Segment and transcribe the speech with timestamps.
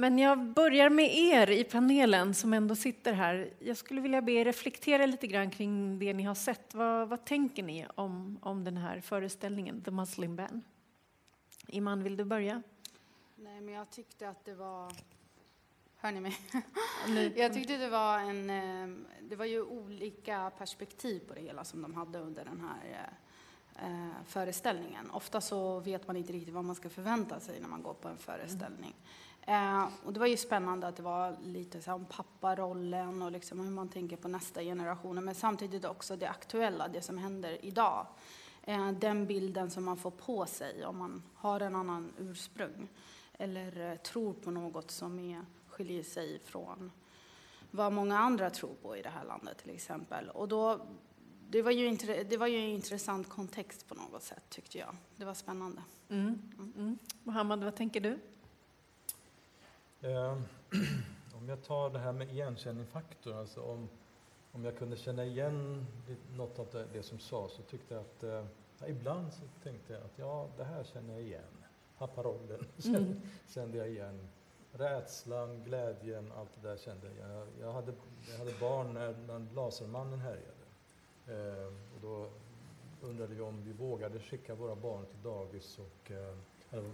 [0.00, 3.50] Men jag börjar med er i panelen som ändå sitter här.
[3.58, 6.74] Jag skulle vilja be er reflektera lite grann kring det ni har sett.
[6.74, 10.62] Vad, vad tänker ni om, om den här föreställningen, The Muslim Ban?
[11.66, 12.62] Iman, vill du börja?
[13.36, 14.92] Nej, men jag tyckte att det var...
[15.96, 16.36] Hör ni mig?
[17.36, 18.50] jag tyckte det var en...
[18.50, 23.10] Eh, det var ju olika perspektiv på det hela som de hade under den här
[23.76, 25.10] eh, föreställningen.
[25.10, 28.08] Ofta så vet man inte riktigt vad man ska förvänta sig när man går på
[28.08, 28.94] en föreställning.
[29.48, 33.60] Eh, och det var ju spännande att det var lite så om papparollen och liksom
[33.60, 35.24] hur man tänker på nästa generation.
[35.24, 38.06] Men samtidigt också det aktuella, det som händer idag.
[38.62, 42.88] Eh, den bilden som man får på sig om man har en annan ursprung.
[43.32, 46.92] Eller eh, tror på något som är, skiljer sig från
[47.70, 50.28] vad många andra tror på i det här landet till exempel.
[50.28, 50.80] Och då,
[51.48, 54.96] det, var ju det var ju en intressant kontext på något sätt tyckte jag.
[55.16, 55.82] Det var spännande.
[56.08, 56.42] Mm.
[56.58, 56.98] Mm.
[57.24, 57.60] mm.
[57.60, 58.18] Vad tänker du?
[60.00, 60.32] Eh,
[61.38, 63.88] om jag tar det här med igenkänningsfaktor, alltså om,
[64.52, 65.86] om jag kunde känna igen
[66.36, 68.44] något av det, som sades så tyckte jag att eh,
[68.80, 71.64] ja, ibland så tänkte jag att ja, det här känner jag igen.
[71.98, 73.20] Papparollen mm.
[73.48, 74.28] kände jag igen.
[74.72, 77.30] Rädslan, glädjen, allt det där kände jag igen.
[77.30, 77.92] Jag, jag, hade,
[78.30, 80.64] jag hade barn när, när Lasermannen härjade.
[81.26, 82.30] Eh, och då
[83.00, 86.34] undrade vi om vi vågade skicka våra barn till dagis och eh,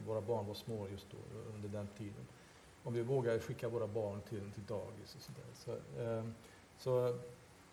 [0.07, 1.17] våra barn var små just då,
[1.55, 2.27] under den tiden
[2.85, 5.45] om vi vågar skicka våra barn till, till dagis och sådär.
[5.55, 6.25] Så, eh,
[6.79, 7.19] så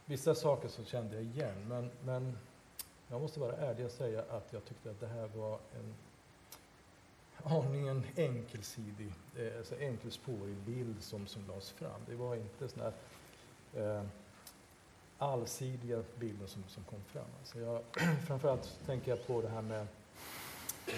[0.05, 2.37] vissa saker så kände jag igen, men, men
[3.07, 5.93] jag måste vara ärlig och säga att jag tyckte att det här var en
[7.43, 12.01] aningen enkelsidig, eh, alltså enkelspårig bild som, som lades fram.
[12.05, 12.93] Det var inte sån här
[13.73, 14.05] eh,
[15.17, 17.25] allsidiga bilder som, som kom fram.
[17.39, 17.81] Alltså jag,
[18.27, 19.87] framförallt tänker jag på det här med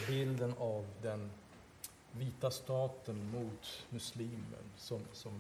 [0.08, 1.32] bilden av den
[2.18, 5.32] vita staten mot muslimen som, som,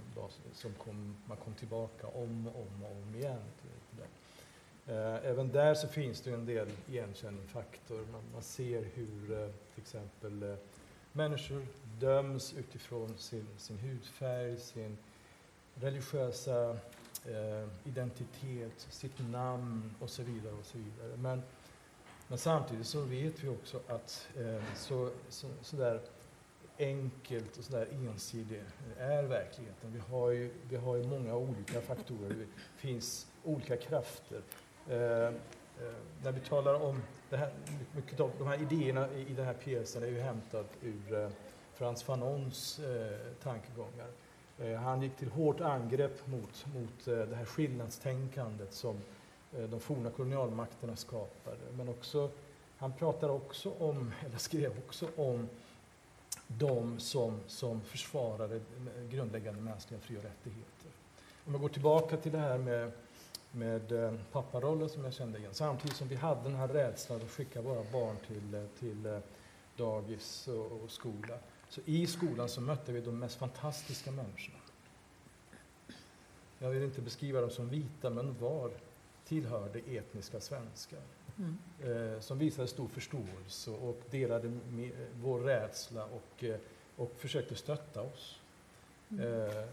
[0.54, 3.42] som kom, man kom tillbaka om och om, och om igen.
[4.88, 8.06] Eh, även där så finns det en del igenkänningsfaktor.
[8.12, 10.56] Man, man ser hur eh, till exempel eh,
[11.12, 11.66] människor
[12.00, 14.98] döms utifrån sin, sin hudfärg, sin
[15.76, 16.70] religiösa
[17.26, 20.54] eh, identitet, sitt namn och så vidare.
[20.54, 21.18] Och så vidare.
[21.18, 21.42] Men,
[22.28, 26.02] men samtidigt så vet vi också att eh, så, så, så där
[26.80, 28.64] enkelt och sådär ensidig
[28.98, 29.94] är verkligheten.
[29.94, 32.48] Vi har ju, vi har ju många olika faktorer, det
[32.78, 34.42] finns olika krafter.
[34.90, 35.32] Eh, eh,
[36.24, 37.54] när vi talar om det här,
[37.96, 41.30] mycket av de här idéerna i, i den här pjäsen är ju hämtat ur eh,
[41.74, 44.08] Frans Fanons eh, tankegångar.
[44.60, 48.98] Eh, han gick till hårt angrepp mot, mot eh, det här skillnadstänkandet som
[49.58, 51.62] eh, de forna kolonialmakterna skapade.
[51.78, 52.30] Men också,
[52.78, 55.50] han pratar också om, eller skrev också om
[56.48, 58.62] de som, som försvarade
[59.10, 60.92] grundläggande mänskliga fri och rättigheter.
[61.46, 62.92] Om jag går tillbaka till det här med,
[63.52, 67.32] med eh, papparollen som jag kände igen, samtidigt som vi hade den här rädslan att
[67.32, 69.20] skicka våra barn till, eh, till eh,
[69.78, 71.38] dagis och, och skola,
[71.70, 74.58] så i skolan så mötte vi de mest fantastiska människorna.
[76.60, 78.72] Jag vill inte beskriva dem som vita, men var
[79.26, 81.00] tillhörde etniska svenskar.
[81.40, 81.58] Mm.
[81.84, 86.56] Eh, som visade stor förståelse och delade med, vår rädsla och, eh,
[86.96, 88.40] och försökte stötta oss.
[89.12, 89.48] Mm.
[89.48, 89.64] Eh,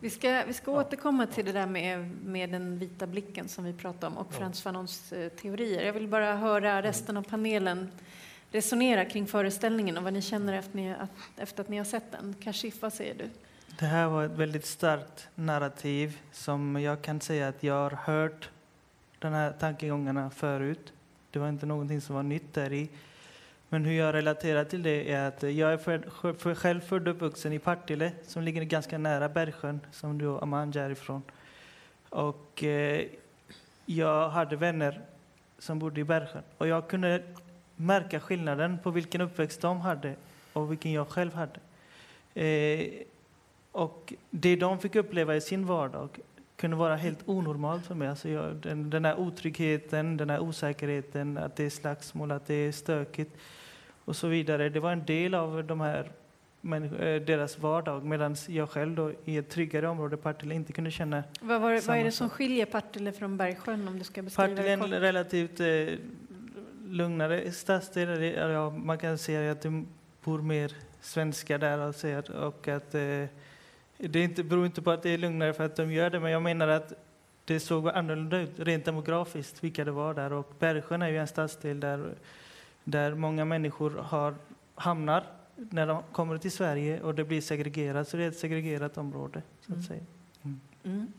[0.00, 0.80] vi ska, vi ska ja.
[0.80, 4.38] återkomma till det där med, med den vita blicken som vi pratade om och ja.
[4.38, 5.86] Frans Fanons teorier.
[5.86, 6.82] Jag vill bara höra mm.
[6.82, 7.90] resten av panelen
[8.50, 10.94] resonera kring föreställningen och vad ni känner efter, ni,
[11.36, 12.34] efter att ni har sett den.
[12.42, 13.30] Kashif, vad säger du?
[13.78, 18.50] Det här var ett väldigt starkt narrativ som jag kan säga att jag har hört
[19.24, 20.92] de här tankegångarna förut.
[21.30, 22.88] Det var inte någonting som var nytt där i.
[23.68, 27.14] Men hur jag relaterar till det är att jag är för, för själv född och
[27.14, 31.22] uppvuxen i Partille som ligger ganska nära Bergsjön, som du och Amanda är ifrån.
[32.08, 33.06] Och eh,
[33.86, 35.00] jag hade vänner
[35.58, 37.22] som bodde i Bergsjön och jag kunde
[37.76, 40.14] märka skillnaden på vilken uppväxt de hade
[40.52, 41.60] och vilken jag själv hade.
[42.46, 42.90] Eh,
[43.72, 46.08] och det de fick uppleva i sin vardag
[46.64, 48.08] kunde vara helt onormalt för mig.
[48.08, 52.54] Alltså jag, den, den här otryggheten, den här osäkerheten, att det är slagsmål, att det
[52.54, 53.36] är stökigt
[54.04, 54.68] och så vidare.
[54.68, 56.12] Det var en del av de här
[56.62, 61.24] eh, deras vardag medan jag själv då, i ett tryggare område, Partille, inte kunde känna
[61.40, 64.70] Vad, var, vad är det som skiljer Partille från Bergsjön om du ska beskriva Partille
[64.70, 65.98] är en relativt eh,
[66.86, 68.22] lugnare stadsdel.
[68.22, 69.84] Ja, man kan säga att det
[70.24, 73.24] bor mer svenskar där och att eh,
[73.98, 76.32] det inte, beror inte på att det är lugnare för att de gör det, men
[76.32, 76.92] jag menar att
[77.44, 80.32] det såg annorlunda ut rent demografiskt, vilka det var där.
[80.32, 82.14] Och Bergsjön är ju en stadsdel där,
[82.84, 84.34] där många människor har,
[84.74, 85.24] hamnar
[85.56, 89.42] när de kommer till Sverige och det blir segregerat, så det är ett segregerat område.
[89.60, 89.82] Så att Mm.
[89.82, 90.00] säga.
[90.84, 91.12] Mm.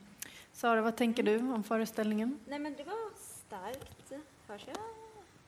[0.54, 2.39] Sara, vad tänker du om föreställningen?
[2.48, 4.12] Nej, men det var starkt.
[4.48, 4.77] Hörs jag?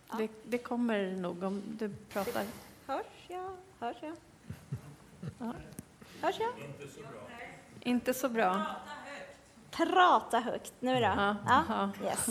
[0.09, 0.17] Ja.
[0.17, 2.43] Det, det kommer nog om du pratar.
[2.87, 3.51] Hörs jag?
[3.79, 4.13] Hörs jag?
[5.39, 5.53] Ja.
[6.21, 6.49] Hörs jag?
[7.81, 8.65] Inte så bra.
[9.71, 10.73] Prata högt.
[10.79, 11.01] Nu då?
[11.01, 11.35] Ja.
[11.47, 11.89] Ja.
[12.03, 12.27] Yes.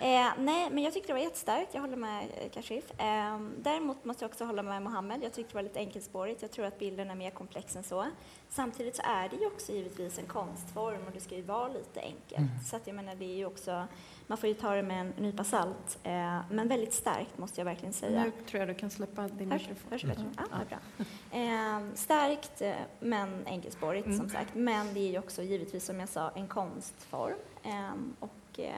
[0.00, 1.74] Eh, nej, men jag tyckte det var jättestarkt.
[1.74, 3.00] Jag håller med eh, Kashif.
[3.00, 5.22] Eh, däremot måste jag också hålla med Mohammed.
[5.22, 6.42] Jag tyckte det var lite enkelspårigt.
[6.42, 8.06] Jag tror att bilden är mer komplex än så.
[8.48, 12.00] Samtidigt så är det ju också givetvis en konstform och det ska ju vara lite
[12.00, 12.66] enkelt.
[12.70, 13.84] Så att jag menar, det är ju också,
[14.30, 15.98] man får ju ta det med en nypa salt.
[16.02, 18.24] Eh, men väldigt starkt måste jag verkligen säga.
[18.24, 19.90] Nu tror jag du kan släppa din Hörs, mikrofon.
[19.92, 20.24] hörs bättre?
[20.36, 20.56] Ja, Ja.
[20.68, 21.78] det är bra.
[21.88, 22.62] Eh, starkt,
[23.00, 24.18] men enkelspårigt Mm.
[24.18, 24.54] som sagt.
[24.54, 27.34] Men det är ju också givetvis, som jag sa, en konstform.
[27.64, 27.90] Eh,
[28.20, 28.72] och eh,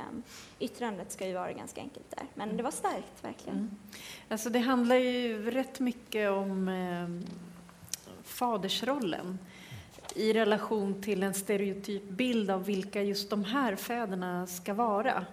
[0.58, 2.24] yttrandet ska ju vara ganska enkelt där.
[2.34, 3.58] Men det var starkt, verkligen.
[3.58, 3.70] Mm.
[4.28, 7.08] Alltså det handlar ju rätt mycket om eh,
[8.24, 9.38] fadersrollen
[10.14, 15.24] i relation till en stereotyp bild av vilka just de här fäderna ska vara.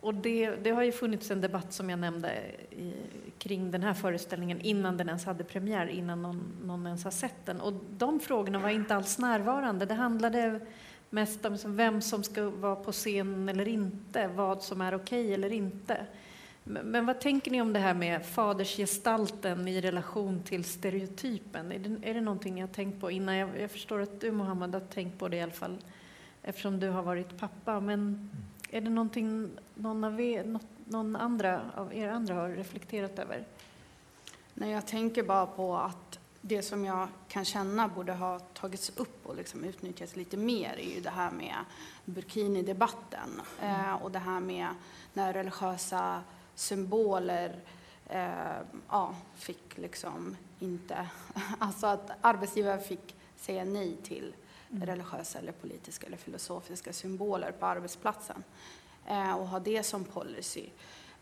[0.00, 2.32] Och det, det har ju funnits en debatt som jag nämnde
[2.70, 2.92] i,
[3.38, 7.46] kring den här föreställningen innan den ens hade premiär, innan någon, någon ens har sett
[7.46, 7.60] den.
[7.60, 9.86] Och de frågorna var inte alls närvarande.
[9.86, 10.60] Det handlade
[11.10, 15.34] mest om liksom vem som ska vara på scen eller inte, vad som är okej
[15.34, 16.06] eller inte.
[16.64, 21.72] Men, men vad tänker ni om det här med fadersgestalten i relation till stereotypen?
[21.72, 23.36] Är det, är det någonting jag har tänkt på innan?
[23.36, 25.78] Jag, jag förstår att du, Mohammed, har tänkt på det i alla fall,
[26.42, 27.80] eftersom du har varit pappa.
[27.80, 28.30] Men mm
[28.70, 33.44] är det någonting någon, av er, någon andra av er andra har reflekterat över?
[34.54, 39.26] Nej, jag tänker bara på att det som jag kan känna borde ha tagits upp
[39.26, 41.54] och liksom utnyttjats lite mer är ju det här med
[42.04, 44.68] burkini-debatten eh, och det här med
[45.12, 46.22] när religiösa
[46.54, 47.56] symboler
[48.08, 48.58] eh,
[48.88, 51.08] ja, fick liksom inte...
[51.58, 54.34] Alltså att arbetsgivare fick säga nej till
[54.70, 58.44] religiösa eller politiska eller filosofiska symboler på arbetsplatsen
[59.06, 60.66] eh, och ha det som policy.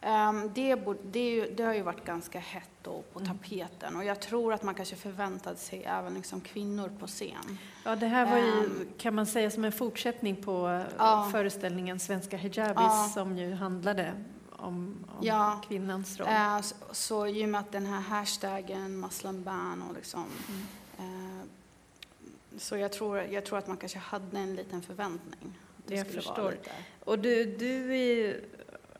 [0.00, 0.74] Ehm, Det,
[1.04, 3.38] det, det har ju varit ganska hett då på Mm.
[3.38, 7.58] tapeten och jag tror att man kanske förväntade sig även liksom kvinnor på scen.
[7.84, 8.88] Ja, det här var ju, Ehm.
[8.98, 11.28] kan man säga, som en fortsättning på Ja.
[11.32, 13.10] föreställningen Svenska hijabis Ja.
[13.14, 15.60] som ju handlade om, om Ja.
[15.68, 16.28] kvinnans roll.
[16.28, 20.66] Eh, Så, så i och med att den här hashtaggen Muslim ban och liksom Mm.
[22.58, 25.58] Så jag tror, jag tror att man kanske hade en liten förväntning.
[25.87, 26.55] Det Jag förstår.
[27.05, 28.40] Och du, du är,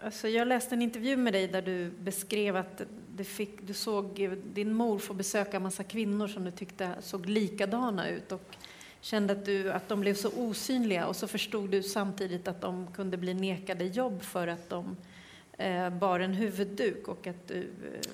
[0.03, 2.83] alltså jag läste en intervju med dig där du beskrev att
[3.17, 7.27] du, fick, du såg din mor få besöka en massa kvinnor som du tyckte såg
[7.27, 8.57] likadana ut och
[9.01, 12.93] kände att, du, att de blev så osynliga och så förstod du samtidigt att de
[12.93, 14.97] kunde bli nekade jobb för att de
[15.59, 18.11] eh, bar en huvudduk och att du, eh,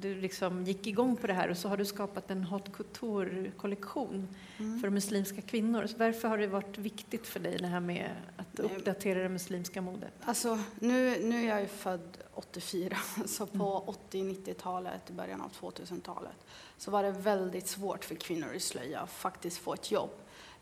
[0.00, 4.28] du liksom gick igång på det här och så har du skapat en haute couture-kollektion
[4.58, 4.80] Mm.
[4.80, 5.86] för muslimska kvinnor.
[5.86, 9.80] Så varför har det varit viktigt för dig det här med att uppdatera det muslimska
[9.82, 10.12] modet?
[10.20, 12.96] Alltså, nu, nu är jag ju född 84,
[13.26, 14.34] så på Mm.
[14.34, 16.36] 80-90-talet, i början av 2000-talet,
[16.78, 20.10] så var det väldigt svårt för kvinnor i slöja att faktiskt få ett jobb.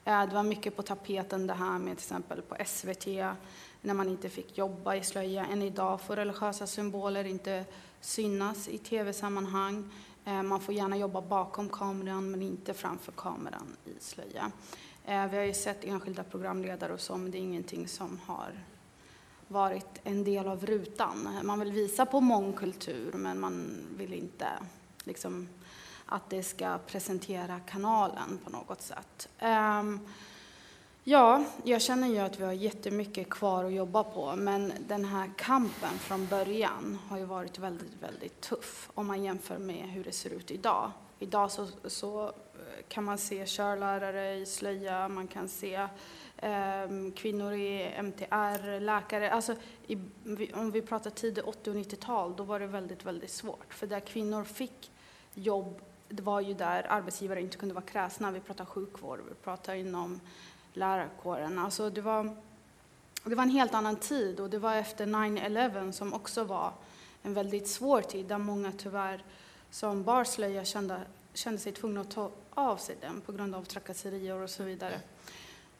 [0.04, 3.06] Eh, Det var mycket på tapeten det här med till exempel på SVT,
[3.80, 5.46] när man inte fick jobba i slöja.
[5.46, 7.64] Än idag får religiösa symboler inte
[8.04, 9.90] synas i tv-sammanhang.
[10.24, 14.52] Eh, man får gärna jobba bakom kameran, men inte framför kameran i slöja.
[15.04, 18.52] Eh, vi har ju sett enskilda programledare och så, men det är ingenting som har
[19.48, 21.28] varit en del av rutan.
[21.42, 24.48] Man vill visa på mångkultur, men man vill inte
[25.04, 25.48] liksom,
[26.06, 29.28] att det ska presentera kanalen på något sätt.
[29.38, 30.00] Ehm,
[31.06, 35.30] Ja, jag känner ju att vi har jättemycket kvar att jobba på, men den här
[35.36, 40.12] kampen från början har ju varit väldigt, väldigt tuff om man jämför med hur det
[40.12, 40.90] ser ut idag.
[41.18, 42.32] Idag så, så eh,
[42.88, 45.74] kan man se körlärare i slöja, man kan se
[46.36, 49.30] eh, kvinnor i MTR, läkare.
[49.30, 49.54] Alltså,
[49.86, 49.98] i,
[50.54, 53.74] om vi pratar tidigt 80 och 90-tal, då var det väldigt, väldigt svårt.
[53.74, 54.92] För där kvinnor fick
[55.34, 58.30] jobb, det var ju där arbetsgivare inte kunde vara kräsna.
[58.30, 60.20] Vi pratar sjukvård, vi pratar inom
[60.76, 61.58] lärarkåren.
[61.58, 62.36] Alltså det, var,
[63.24, 66.72] det var en helt annan tid och det var efter 9-11 som också var
[67.22, 69.22] en väldigt svår tid där många tyvärr
[69.70, 71.00] som bar slöja kände,
[71.34, 75.00] kände sig tvungna att ta av sig den på grund av trakasserier och så vidare.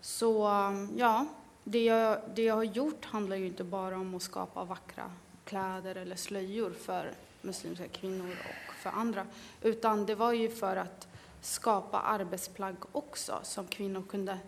[0.00, 1.26] Så um, ja,
[1.64, 5.10] det jag, det jag har gjort handlar ju inte bara om att skapa vackra
[5.44, 9.26] kläder eller slöjor för muslimska kvinnor och för andra,
[9.62, 11.08] utan det var ju för att
[11.40, 14.38] skapa arbetsplagg också som kvinnor kunde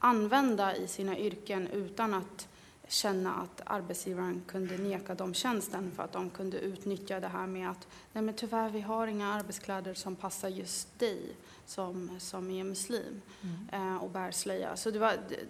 [0.00, 2.48] använda i sina yrken utan att
[2.88, 7.70] känna att arbetsgivaren kunde neka dem tjänsten för att de kunde utnyttja det här med
[7.70, 12.64] att nej men tyvärr vi har inga arbetskläder som passar just dig som, som är
[12.64, 13.68] muslim mm.
[13.72, 14.76] eh, och bär slöja.
[14.76, 15.40] Så det var, det,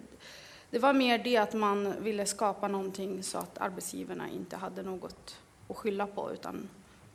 [0.69, 5.37] det, var mer det att man ville skapa någonting så att arbetsgivarna inte hade något
[5.67, 6.69] att skylla på utan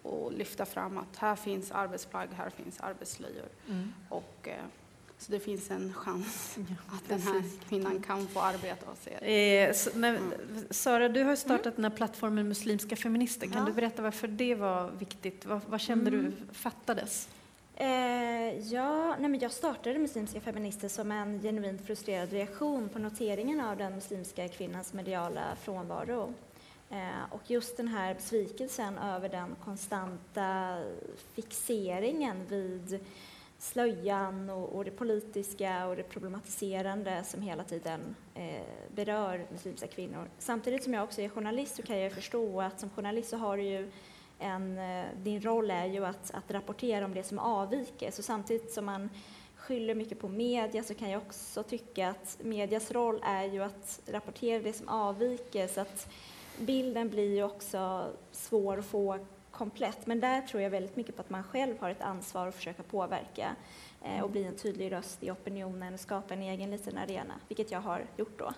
[0.05, 3.49] att lyfta fram att här finns arbetsplagg, här finns arbetsslöjor.
[3.69, 3.93] Mm.
[4.09, 4.64] Och, eh,
[5.18, 6.58] så det finns en chans
[6.88, 9.28] att den här kvinnan kan få arbeta hos er.
[9.28, 10.32] Eh, så, när, mm.
[10.70, 11.75] Sara, du har startat mm.
[11.76, 13.46] den här plattformen Muslimska feminister.
[13.46, 13.66] Kan ja.
[13.66, 15.46] du berätta varför det var viktigt?
[15.46, 16.25] Vad, vad kände mm.
[16.25, 17.28] du fattades?
[17.78, 23.61] Eh, ja, nej men jag startade Muslimska feminister som en genuint frustrerad reaktion på noteringen
[23.61, 26.35] av den muslimska kvinnans mediala frånvaro.
[26.90, 30.78] Eh, och just den här besvikelsen över den konstanta
[31.35, 33.00] fixeringen vid
[33.58, 38.62] slöjan och, och, det politiska och det problematiserande som hela tiden eh,
[38.94, 40.28] berör muslimska kvinnor.
[40.38, 43.56] Samtidigt som jag också är journalist så kan jag förstå att som journalist så har
[43.56, 43.90] du ju
[44.38, 48.10] en, eh, din roll är ju att, att rapportera om det som avviker.
[48.10, 49.10] Så samtidigt som man
[49.56, 54.00] skyller mycket på media så kan jag också tycka att medias roll är ju att
[54.06, 56.08] rapportera det som avviker så att
[56.58, 59.18] bilden blir ju också svår att få
[59.58, 60.06] komplett.
[60.06, 62.82] Men där tror jag väldigt mycket på att man själv har ett ansvar att försöka
[62.82, 63.56] påverka
[64.04, 67.70] eh, och bli en tydlig röst i opinionen och skapa en egen liten arena, vilket
[67.70, 68.52] jag har gjort då.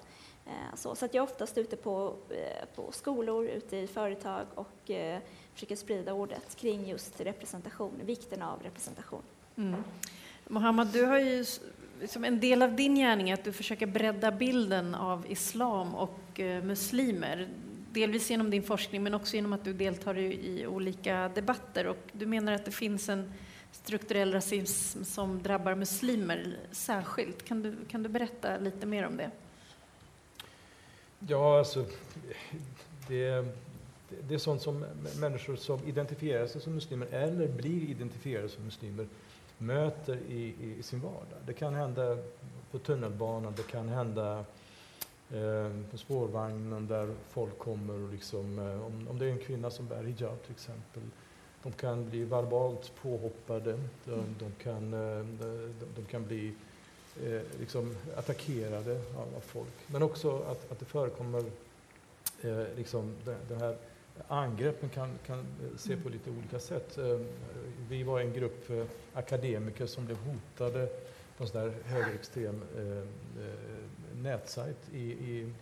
[0.47, 4.47] Eh, så, så att jag är oftast ute på, eh, på skolor, ute i företag
[4.55, 5.21] och eh,
[5.55, 9.23] försöker sprida ordet kring just representation, vikten av representation.
[9.57, 9.85] Mm.
[10.49, 11.64] Mohammed, du har ju som
[12.00, 16.40] liksom en del av din gärning är att du försöker bredda bilden av islam och
[16.40, 17.49] eh, muslimer
[17.92, 21.87] delvis genom din forskning men också genom att du deltar i, i olika debatter.
[21.87, 23.33] Och du menar att det finns en
[23.73, 27.45] strukturell rasism som drabbar muslimer särskilt.
[27.45, 29.30] Kan du, kan du berätta lite mer om det?
[31.18, 31.85] Ja, alltså,
[33.09, 33.47] det,
[34.28, 34.85] det är sånt som
[35.21, 39.07] människor som identifierar sig som muslimer eller blir identifierade som muslimer
[39.59, 41.38] möter i, i, sin vardag.
[41.47, 42.18] Det kan hända
[42.71, 44.45] på tunnelbanan, det kan hända eh,
[45.91, 49.87] på spårvagnen där folk kommer och liksom, eh, om, om det är en kvinna som
[49.87, 51.03] bär hijab till exempel,
[51.63, 54.35] de kan bli verbalt påhoppade, de, mm.
[54.39, 56.55] de kan, eh, de, de, kan bli
[57.25, 59.73] eh, liksom attackerade av, folk.
[59.87, 61.45] Men också att, att det förekommer
[62.43, 63.15] eh, liksom
[63.49, 63.77] det här
[64.29, 66.99] angreppen kan, kan se på lite olika sätt.
[66.99, 67.21] Eh,
[67.89, 68.71] vi var en grupp
[69.13, 70.87] akademiker som blev hotade
[71.37, 72.63] på en sån där högerextrem
[74.23, 75.53] nätsajt i, i,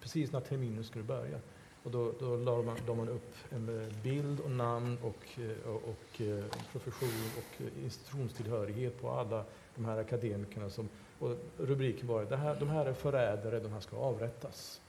[0.00, 1.38] precis när terminen skulle börja.
[1.82, 5.68] Och då, då la man, la man upp en eh, bild och namn och, eh,
[5.68, 10.70] och, och eh, profession och institutionstillhörighet på alla de här akademikerna.
[10.70, 14.80] Som, och rubriken var det här, de här är förrädare, de här ska avrättas.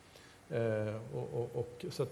[0.50, 2.04] Eh, och, och, och, så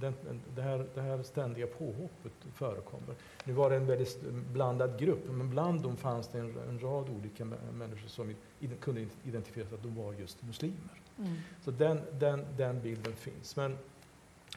[0.00, 0.12] det,
[0.54, 3.14] det, här, det här ständiga påhoppet förekommer.
[3.44, 4.20] Nu var det en väldigt
[4.52, 8.34] blandad grupp, men bland dem fanns det en, en rad olika människor som
[8.80, 11.00] kunde identifiera att de var just muslimer.
[11.18, 11.32] Mm.
[11.64, 13.56] Så den, den, den bilden finns.
[13.56, 13.78] Men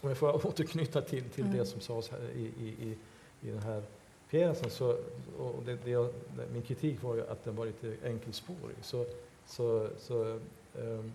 [0.02, 1.58] om jag får återknyta till, till mm.
[1.58, 2.98] det som sades i, i, i,
[3.42, 3.84] i den här
[4.30, 4.98] pjäsen, så,
[5.38, 6.14] och det, det jag,
[6.54, 8.76] min kritik var ju att den var lite enkelspårig.
[8.82, 9.06] Så,
[9.46, 10.40] så, så
[10.76, 11.12] um,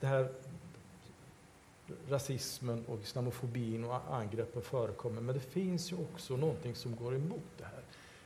[0.00, 0.28] det här
[2.08, 5.20] rasismen och islamofobin och angreppen förekommer.
[5.20, 7.82] Men det finns ju också någonting som går emot det här.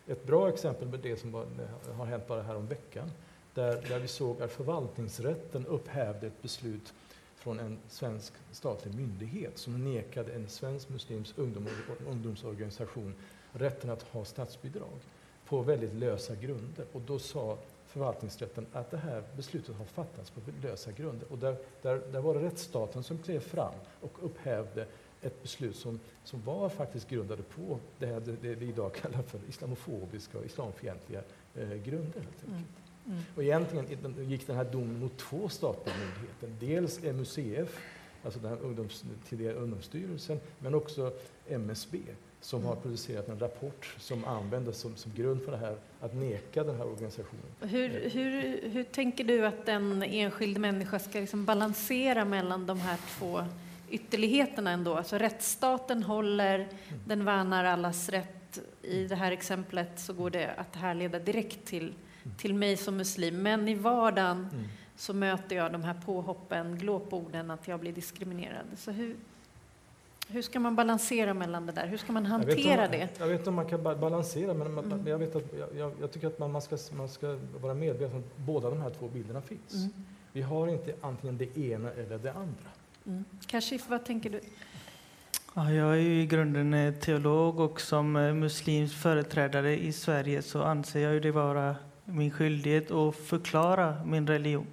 [0.07, 3.11] Ett bra exempel med det som eh, har hänt bara här om veckan
[3.55, 6.95] där, där vi såg att förvaltningsrätten upphävde ett beslut
[7.37, 11.69] från en svensk statlig myndighet som nekade en svensk muslims ungdom,
[12.09, 13.15] ungdomsorganisation
[13.53, 14.99] rätten att ha statsbidrag
[15.47, 16.87] på väldigt lösa grunder.
[16.93, 17.59] Och då sa
[17.93, 21.33] förvaltningsrätten att det här beslutet har fattats på lösa grunder.
[21.33, 24.87] Och där, där, där var det rättsstaten som klev fram och upphävde
[25.23, 29.23] ett beslut som, som var faktiskt grundade på det, här, det, det vi idag kallar
[29.23, 31.23] för islamofobiska och islamfientliga
[31.55, 32.21] eh, grunder.
[32.21, 32.65] Helt mm.
[33.07, 33.19] Mm.
[33.37, 36.67] Och egentligen gick den här domen mot två statliga myndigheter.
[36.67, 37.81] Dels MUCF,
[38.25, 41.13] alltså den ungdoms, tidigare Ungdomsstyrelsen, men också
[41.49, 41.99] MSB
[42.43, 46.65] som har producerat en rapport som användes som, som, grund för det här, att neka
[46.65, 47.45] den här organisationen.
[47.61, 52.99] Hur, hur, hur tänker du att en enskild människa ska liksom balansera mellan de här
[53.19, 53.45] två
[53.91, 54.95] ytterligheterna ändå?
[54.95, 56.71] Alltså rättsstaten håller, mm.
[57.07, 58.61] den värnar allas rätt.
[58.83, 61.95] I det här exemplet så går det att härleda direkt till,
[62.25, 62.37] mm.
[62.37, 64.65] till mig som muslim, men i vardagen mm.
[64.97, 68.67] så möter jag de här påhoppen, glåporden, att jag blir diskriminerad.
[68.77, 69.17] Så hur,
[70.29, 71.87] hur ska man balansera mellan det där?
[71.87, 73.09] Hur ska man hantera jag det?
[73.19, 75.07] Jag vet inte om man kan balansera, men mm.
[75.07, 75.45] jag, vet att,
[75.77, 78.81] jag, jag, tycker att man, man, ska, man ska vara medveten om att båda de
[78.81, 79.75] här två bilderna finns.
[79.75, 79.91] Mm.
[80.33, 82.71] Vi har inte antingen det ena eller det andra.
[83.07, 83.25] Mm.
[83.47, 84.41] Kashif, vad tänker du?
[85.55, 90.63] Ja, jag är ju i grunden teolog och som eh, muslimsk företrädare i Sverige så
[90.63, 94.67] anser jag det vara min skyldighet att förklara min religion.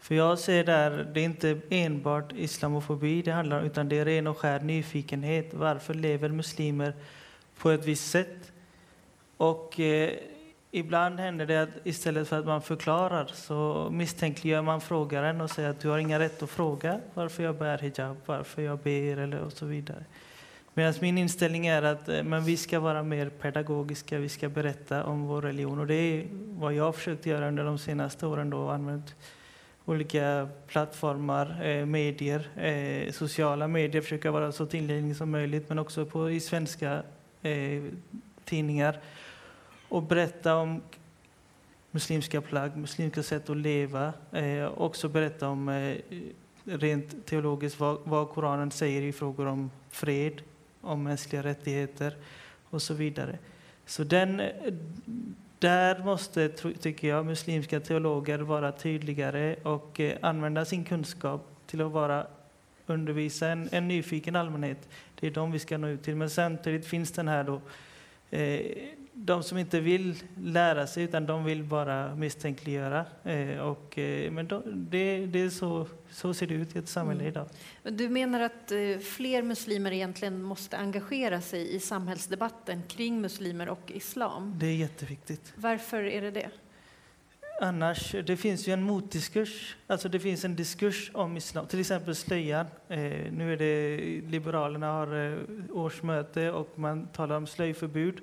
[0.00, 4.04] För jag ser där, det är inte enbart islamofobi det handlar om, utan det är
[4.04, 5.54] ren och skär nyfikenhet.
[5.54, 6.92] Varför lever muslimer
[7.58, 8.52] på ett visst sätt?
[9.36, 10.10] Och eh,
[10.70, 15.70] ibland händer det att istället för att man förklarar så misstänkliggör man frågaren och säger
[15.70, 19.40] att du har inga rätt att fråga varför jag bär hijab, varför jag ber eller
[19.40, 20.04] och så vidare.
[20.74, 25.04] Medan min inställning är att eh, men vi ska vara mer pedagogiska, vi ska berätta
[25.04, 25.78] om vår religion.
[25.78, 29.14] Och det är vad jag har försökt göra under de senaste åren då, använt
[29.88, 36.06] olika plattformar, eh, medier, eh, sociala medier, försöka vara så tillgänglig som möjligt, men också
[36.06, 37.02] på, i svenska
[37.42, 37.82] eh,
[38.44, 39.00] tidningar
[39.88, 40.82] och berätta om
[41.90, 45.96] muslimska plagg, muslimska sätt att leva, eh, också berätta om eh,
[46.64, 50.42] rent teologiskt vad, vad Koranen säger i frågor om fred,
[50.80, 52.16] om mänskliga rättigheter
[52.70, 53.38] och så vidare.
[53.86, 54.42] Så den,
[55.58, 56.48] där måste,
[56.80, 62.26] tycker jag, muslimska teologer vara tydligare och eh, använda sin kunskap till att vara
[62.86, 64.88] undervisa en, en nyfiken allmänhet.
[65.20, 66.16] Det är de vi ska nå ut till.
[66.16, 67.60] Men samtidigt finns den här då,
[68.30, 68.60] eh,
[69.20, 73.04] de som inte vill lära sig utan de vill bara misstänkliggöra.
[73.24, 76.88] Eh, och, eh, men de, det, det är så, så ser det ut i ett
[76.88, 77.32] samhälle mm.
[77.32, 77.48] idag.
[77.82, 83.92] Du menar att eh, fler muslimer egentligen måste engagera sig i samhällsdebatten kring muslimer och
[83.94, 84.54] islam?
[84.58, 85.52] Det är jätteviktigt.
[85.56, 86.50] Varför är det det?
[87.60, 92.14] Annars, det finns ju en motdiskurs, alltså det finns en diskurs om islam, till exempel
[92.14, 92.66] slöjan.
[92.88, 92.98] Eh,
[93.32, 93.96] nu är det
[94.30, 95.38] Liberalerna har eh,
[95.70, 98.20] årsmöte och man talar om slöjförbud.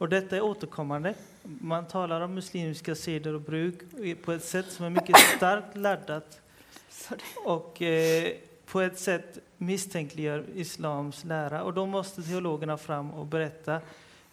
[0.00, 1.14] Och detta är återkommande.
[1.42, 3.78] Man talar om muslimska seder och bruk
[4.24, 6.40] på ett sätt som är mycket starkt laddat
[7.44, 8.32] och eh,
[8.66, 11.62] på ett sätt misstänkliggör islams lära.
[11.62, 13.80] Och då måste teologerna fram och berätta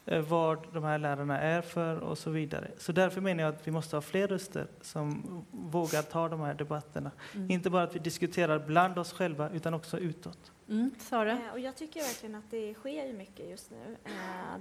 [0.08, 2.72] Eh, vad de här lärarna är för och så vidare.
[2.78, 6.54] Så därför menar jag att vi måste ha fler röster som vågar ta de här
[6.54, 7.12] debatterna.
[7.36, 7.52] Mm.
[7.52, 10.52] Inte bara att vi diskuterar bland oss själva utan också utåt.
[10.70, 11.32] Mm, Sara?
[11.32, 13.98] Eh, och jag tycker verkligen att det sker mycket just nu.
[14.04, 14.12] Eh,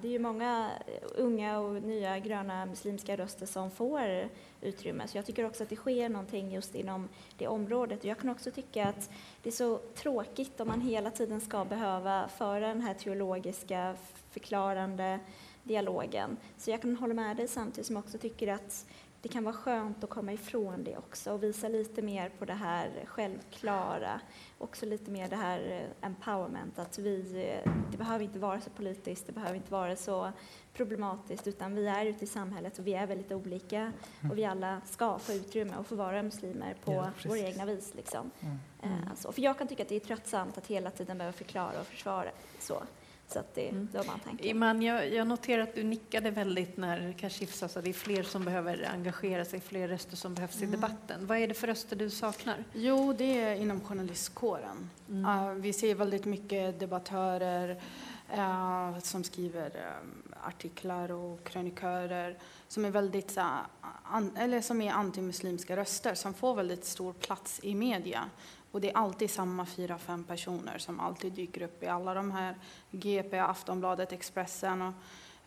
[0.02, 4.28] det är ju många eh, unga och nya gröna muslimska röster som får
[4.60, 5.08] utrymme.
[5.08, 7.98] Så jag tycker också att det sker någonting just inom det området.
[7.98, 9.10] Och jag kan också tycka att
[9.42, 13.96] det är så tråkigt om man hela tiden ska behöva föra den här teologiska
[14.30, 15.18] förklarande
[15.62, 16.36] dialogen.
[16.58, 18.86] Så jag kan hålla med dig samtidigt som jag också tycker att
[19.26, 22.54] det kan vara skönt att komma ifrån det också och visa lite mer på det
[22.54, 24.20] här självklara.
[24.58, 28.70] Också lite mer det här eh, empowerment, att vi, eh, det behöver inte vara så
[28.70, 30.32] politiskt, det behöver inte vara så
[30.72, 33.92] problematiskt, utan vi är ute i samhället och vi är väldigt olika
[34.30, 37.94] och vi alla ska få utrymme och få vara muslimer på ja, våra egna vis.
[37.94, 38.30] Liksom.
[38.40, 38.58] Mm.
[38.82, 39.08] Mm.
[39.10, 41.86] Alltså, för jag kan tycka att det är tröttsamt att hela tiden behöva förklara och
[41.86, 42.82] försvara så.
[43.28, 43.88] Så att det, mm.
[44.06, 44.46] man tänker.
[44.46, 48.22] Iman, jag, jag noterar att du nickade väldigt när Kashif sa att det är fler
[48.22, 50.68] som behöver engagera sig, fler röster som behövs mm.
[50.68, 51.26] i debatten.
[51.26, 52.64] Vad är det för röster du saknar?
[52.72, 54.90] Jo, det är inom journalistkåren.
[55.08, 55.24] Mm.
[55.24, 57.80] Uh, vi ser väldigt mycket debattörer
[58.36, 59.66] uh, som skriver
[60.02, 63.58] um, artiklar och krönikörer som är väldigt uh,
[64.02, 68.30] an, eller som är antimuslimska röster som får väldigt stor plats i media.
[68.70, 72.30] Och det är alltid samma fyra, fem personer som alltid dyker upp i alla de
[72.30, 72.54] här
[72.90, 74.82] GP, Aftonbladet, Expressen.
[74.82, 74.92] Och,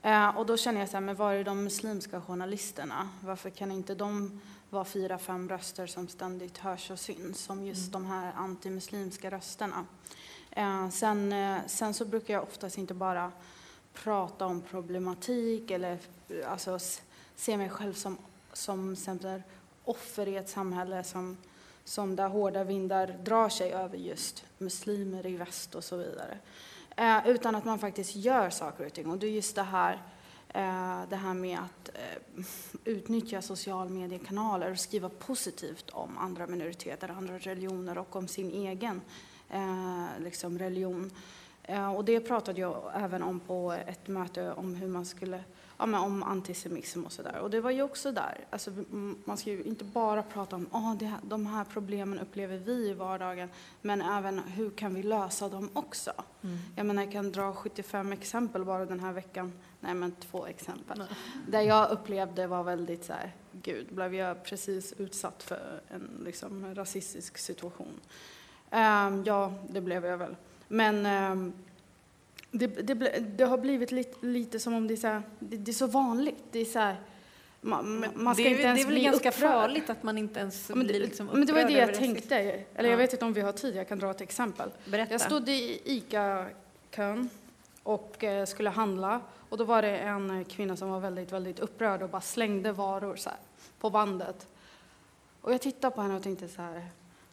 [0.10, 3.10] eh, och då känner jag så här, men var är de muslimska journalisterna?
[3.21, 7.95] Varför kan inte de vara fyra, fem röster som ständigt hörs och syns, som just
[7.95, 8.03] mm.
[8.03, 9.86] de här antimuslimska rösterna?
[10.51, 13.32] Eh, sen, eh, sen så brukar jag oftast inte bara
[13.93, 15.97] prata om problematik eller
[16.47, 16.79] alltså,
[17.36, 18.17] se mig själv som,
[18.53, 18.95] som
[19.84, 21.38] offer i ett samhälle som
[21.89, 26.38] som där hårda vindar drar sig över just muslimer i väst och så vidare.
[26.95, 29.12] Eh, utan att man faktiskt gör saker och ting.
[29.12, 29.93] Och det är just det här,
[30.49, 32.45] eh, det här med att eh,
[32.84, 39.02] utnyttja social mediekanaler och skriva positivt om andra minoriteter, andra religioner och om sin egen
[39.49, 41.12] eh, liksom religion.
[41.63, 45.43] Eh, och det pratade jag även om på ett möte om hur man skulle
[45.79, 47.39] ja, men om antisemitism och sådär.
[47.39, 48.71] Och det var ju också där, alltså,
[49.25, 52.93] man ska ju inte bara prata om oh, det de här problemen upplever vi i
[52.93, 53.49] vardagen,
[53.81, 56.11] men även hur kan vi lösa dem också?
[56.41, 56.57] Mm.
[56.75, 60.97] Jag menar, jag kan dra 75 exempel bara den här veckan, nej men två exempel,
[60.97, 61.07] nej.
[61.47, 66.75] där jag upplevde var väldigt så här, gud, blev jag precis utsatt för en liksom,
[66.75, 67.99] rasistisk situation?
[68.71, 70.35] Um, ja, det blev jag väl.
[70.67, 71.53] Men um,
[72.51, 72.93] det, det,
[73.38, 75.88] det, har blivit lite, lite, som om det är, så här, det, det, är så
[75.88, 76.43] vanligt.
[76.51, 76.95] Det är så här,
[77.62, 79.51] man, man ska inte ens det är väl bli ganska upprörd.
[79.51, 82.35] farligt att man inte ens Men blir liksom men det var det upprörd jag tänkte.
[82.35, 82.85] Eller Ja.
[82.88, 84.69] jag vet inte om vi har tid, jag kan dra ett exempel.
[84.85, 85.12] Berätta.
[85.12, 87.29] Jag stod i ICA-kön
[87.83, 92.01] och eh, skulle handla och då var det en kvinna som var väldigt, väldigt upprörd
[92.01, 93.39] och bara slängde varor så här,
[93.79, 94.47] på bandet.
[95.41, 96.88] Och jag tittade på henne och tänkte så här,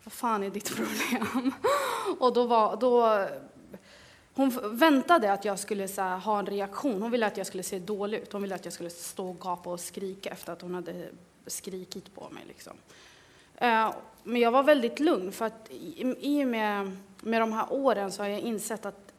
[0.04, 1.52] vad fan är ditt problem?
[2.18, 3.26] och då var, då,
[4.36, 7.02] hon väntade att jag skulle så här, ha en reaktion.
[7.02, 8.32] Hon ville att jag skulle se dålig ut.
[8.32, 11.08] Hon ville att jag skulle stå och gapa och skrika efter att hon hade
[11.46, 12.42] skrikit på mig.
[12.48, 12.72] Liksom.
[13.54, 18.12] Eh, men jag var väldigt lugn, för att i och med, med de här åren
[18.12, 19.12] så har jag insett att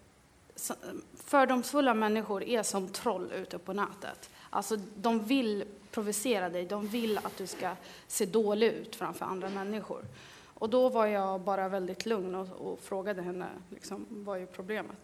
[1.25, 4.29] fördomsfulla människor är som troll ute på nätet.
[4.49, 7.71] Alltså, de vill provocera dig, de vill att du ska
[8.07, 10.01] se dålig ut framför andra människor.
[10.59, 14.97] Och då var jag bara väldigt lugn och, och frågade henne, liksom, vad är problemet?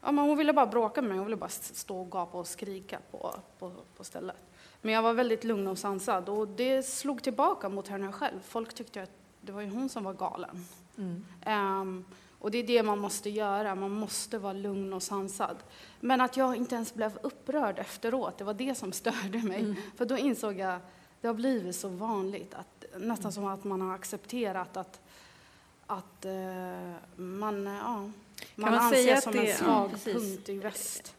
[0.00, 2.46] Ja, men hon ville bara bråka med mig, hon ville bara stå och gapa och
[2.46, 4.36] skrika på, på, på stället.
[4.82, 8.40] Men jag var väldigt lugn och sansad och det slog tillbaka mot henne själv.
[8.42, 10.64] Folk tyckte att det var ju hon som var galen.
[10.98, 11.24] Mm.
[11.44, 12.04] Ehm,
[12.38, 15.56] och det är det man måste göra, man måste vara lugn och sansad.
[16.00, 19.60] Men att jag inte ens blev upprörd efteråt, det var det som störde mig.
[19.60, 19.76] Mm.
[19.96, 20.78] För då insåg jag,
[21.20, 25.00] det har blivit så vanligt, att, nästan som att man har accepterat att,
[25.86, 26.32] att eh,
[27.16, 28.12] man, ja, man,
[28.54, 31.12] man anses som det- en svag ja, i väst.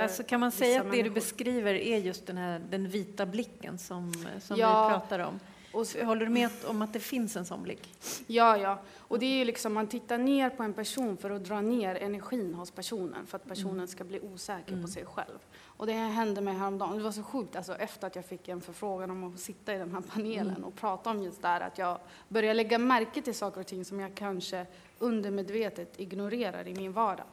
[0.00, 1.14] Alltså, kan man säga att det du människor.
[1.14, 4.88] beskriver är just den här den vita blicken som, som Ja.
[4.88, 5.40] vi pratar om?
[5.76, 7.94] Och, Håller du med om att det finns en sån blick?
[8.26, 8.78] Ja, ja.
[8.98, 11.94] Och det är ju liksom, man tittar ner på en person för att dra ner
[11.94, 14.82] energin hos personen, för att personen ska bli osäker Mm.
[14.84, 15.38] på sig själv.
[15.64, 16.96] Och det hände mig häromdagen.
[16.98, 19.74] Det var så sjukt, alltså efter att jag fick en förfrågan om att få sitta
[19.74, 20.64] i den här panelen Mm.
[20.64, 23.84] och prata om just det här, att jag börjar lägga märke till saker och ting
[23.84, 24.66] som jag kanske
[24.98, 27.26] undermedvetet ignorerar i min vardag.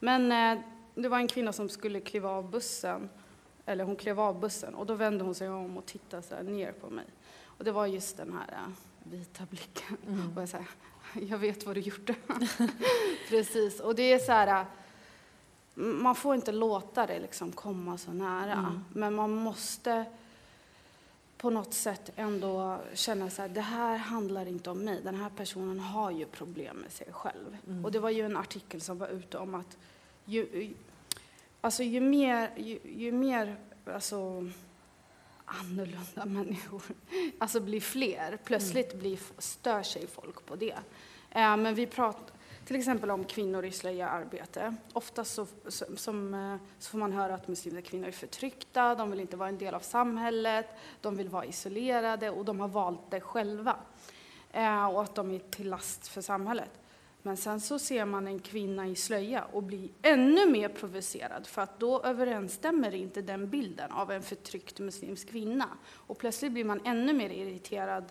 [0.00, 3.08] Men eh, det var en kvinna som skulle kliva av bussen,
[3.66, 6.90] eller hon klev av bussen, och då vände hon sig om och tittade ner på
[6.90, 7.04] mig.
[7.58, 9.96] Och det var just den här eh, vita blicken.
[10.08, 10.36] Mm.
[10.36, 10.66] Och jag, så här,
[11.28, 12.14] jag vet vad du gjorde.
[13.28, 13.80] Precis.
[13.80, 14.66] Och det är så här, äh,
[15.74, 18.52] man får inte låta det liksom komma så nära.
[18.52, 18.84] Mm.
[18.92, 20.04] Men man måste
[21.38, 25.00] på något sätt ändå känna så här, det här handlar inte om mig.
[25.04, 27.56] Den här personen har ju problem med sig själv.
[27.66, 27.84] Mm.
[27.84, 29.76] Och det var ju en artikel som var ute om att
[30.24, 30.74] ju,
[31.60, 34.50] alltså ju mer, ju, ju mer alltså,
[35.46, 36.82] annorlunda människor
[37.38, 40.76] alltså blir fler, plötsligt blir, stör sig folk på det.
[41.30, 44.74] Eh, men vi pratar till exempel om kvinnor i slöja-arbete.
[44.92, 49.10] Ofta så, så, som, eh, så får man höra att muslimska kvinnor är förtryckta, de
[49.10, 50.66] vill inte vara en del av samhället,
[51.00, 53.76] de vill vara isolerade och de har valt det själva.
[54.52, 56.70] Eh, och att de är till last för samhället.
[57.26, 61.62] Men sen så ser man en kvinna i slöja och blir ännu mer provocerad för
[61.62, 65.68] att då överensstämmer inte den bilden av en förtryckt muslimsk kvinna.
[65.92, 68.04] Och plötsligt blir man ännu mer irriterad.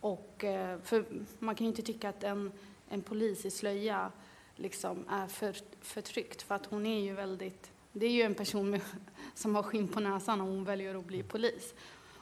[0.00, 1.04] Och, eh, för
[1.38, 2.52] man kan ju inte tycka att en,
[2.88, 4.12] en polis i slöja
[4.56, 8.70] liksom är för, förtryckt för att hon är ju väldigt, det är ju en person
[8.70, 8.80] med,
[9.34, 11.74] som har skinn på näsan och hon väljer att bli polis.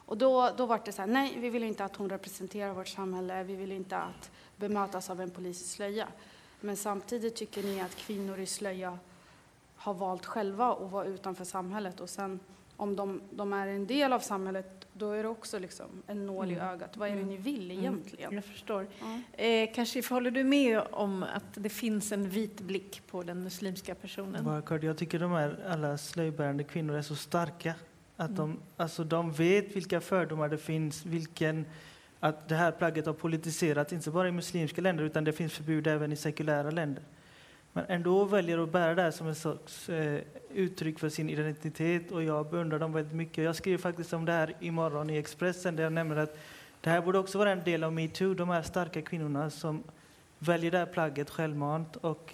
[0.07, 2.88] Och då, då var det så här, nej vi vill inte att hon representerar vårt
[2.88, 6.09] samhälle, vi vill inte att bemötas av en polis i slöja.
[6.64, 8.98] Men samtidigt tycker ni att kvinnor i slöja
[9.77, 12.40] har valt själva att vara utanför samhället och sen
[12.77, 16.50] om de, de är en del av samhället då är det också liksom en nål
[16.50, 16.66] i Mm.
[16.68, 16.96] ögat.
[16.96, 17.31] Vad är det Mm.
[17.35, 18.35] ni vill egentligen?
[18.35, 18.87] Jag förstår.
[19.00, 19.42] Ja.
[19.44, 23.94] Eh, kanske håller du med om att det finns en vit blick på den muslimska
[23.94, 24.62] personen?
[24.83, 27.74] Jag tycker de här alla slöjbärande kvinnor är så starka.
[28.16, 28.37] Att Mm.
[28.37, 31.66] de, alltså de vet vilka fördomar det finns, vilken,
[32.25, 35.87] att det här plagget har politiserats, inte bara i muslimska länder, utan det finns förbud
[35.87, 37.03] även i sekulära länder.
[37.73, 40.21] Men ändå väljer att bära det här som en sorts eh,
[40.55, 43.45] uttryck för sin identitet och jag beundrar dem väldigt mycket.
[43.45, 46.39] Jag skriver faktiskt om det här imorgon i Expressen där jag nämner att
[46.81, 49.83] det här borde också vara en del av metoo, de här starka kvinnorna som
[50.39, 52.33] väljer det här plagget självmant och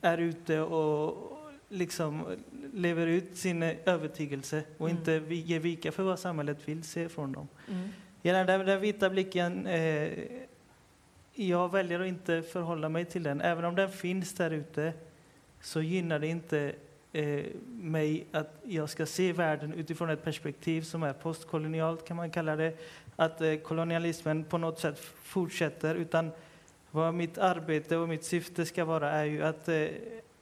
[0.00, 2.22] är ute och liksom
[2.72, 4.98] lever ut sin eh, övertygelse och Mm.
[4.98, 7.48] inte ger vika för vad samhället vill se från dem.
[7.68, 7.88] Mm.
[8.22, 10.12] Ja, den, den vita blicken, eh,
[11.34, 13.40] jag väljer att inte förhålla mig till den.
[13.40, 14.92] Även om den finns där ute
[15.60, 16.72] så gynnar det inte
[17.12, 22.30] eh, mig att jag ska se världen utifrån ett perspektiv som är postkolonialt, kan man
[22.30, 22.76] kalla det.
[23.16, 26.30] Att eh, kolonialismen på något sätt fortsätter, utan
[26.90, 29.86] vad mitt arbete och mitt syfte ska vara är ju att eh,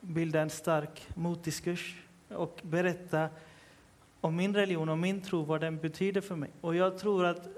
[0.00, 1.96] bilda en stark motdiskurs
[2.28, 3.28] och berätta
[4.20, 6.50] om min religion och min tro, vad den betyder för mig.
[6.60, 7.48] Och jag tror att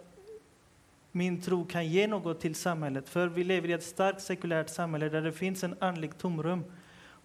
[1.13, 5.09] min tro kan ge något till samhället, för vi lever i ett starkt sekulärt samhälle
[5.09, 6.65] där det finns en andlig tomrum.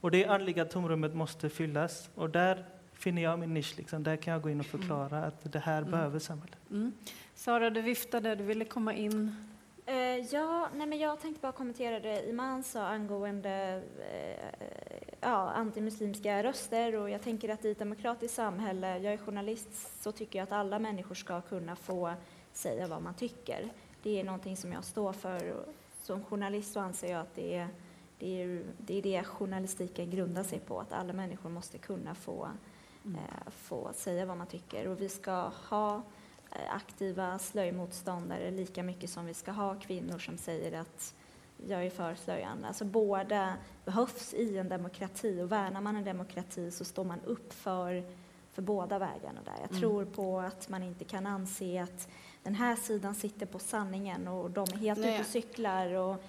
[0.01, 2.09] Och det andliga tomrummet måste fyllas.
[2.15, 3.73] Och där finner jag min nisch.
[3.77, 4.03] Liksom.
[4.03, 5.91] Där kan jag gå in och förklara att det här Mm.
[5.91, 6.57] behöver samhället.
[6.71, 6.91] Mm.
[7.35, 9.35] Sara, du viftade, du ville komma in.
[9.85, 16.43] Eh, ja, nej men jag tänkte bara kommentera det Iman sa angående eh, ja, antimuslimska
[16.43, 20.43] röster och jag tänker att i ett demokratiskt samhälle, jag är journalist, så tycker jag
[20.43, 22.13] att alla människor ska kunna få
[22.53, 23.69] säga vad man tycker.
[24.03, 25.65] Det är någonting som jag står för och
[26.03, 27.67] som journalist så anser jag att det är
[28.19, 32.47] det, är, det är det journalistiken grundar sig på, att alla människor måste kunna få,
[33.05, 33.15] Mm.
[33.19, 35.95] eh, få säga vad man tycker och vi ska ha
[36.51, 41.13] eh, aktiva slöjmotståndare lika mycket som vi ska ha kvinnor som säger att
[41.67, 42.65] jag är för slöjan.
[42.65, 43.53] Alltså båda
[43.85, 48.03] behövs i en demokrati och värnar man en demokrati så står man upp för,
[48.51, 49.53] för båda vägarna där.
[49.61, 49.79] Jag Mm.
[49.81, 52.07] tror på att man inte kan anse att
[52.43, 55.13] den här sidan sitter på sanningen och de är helt Nej.
[55.13, 56.23] ute och cyklar och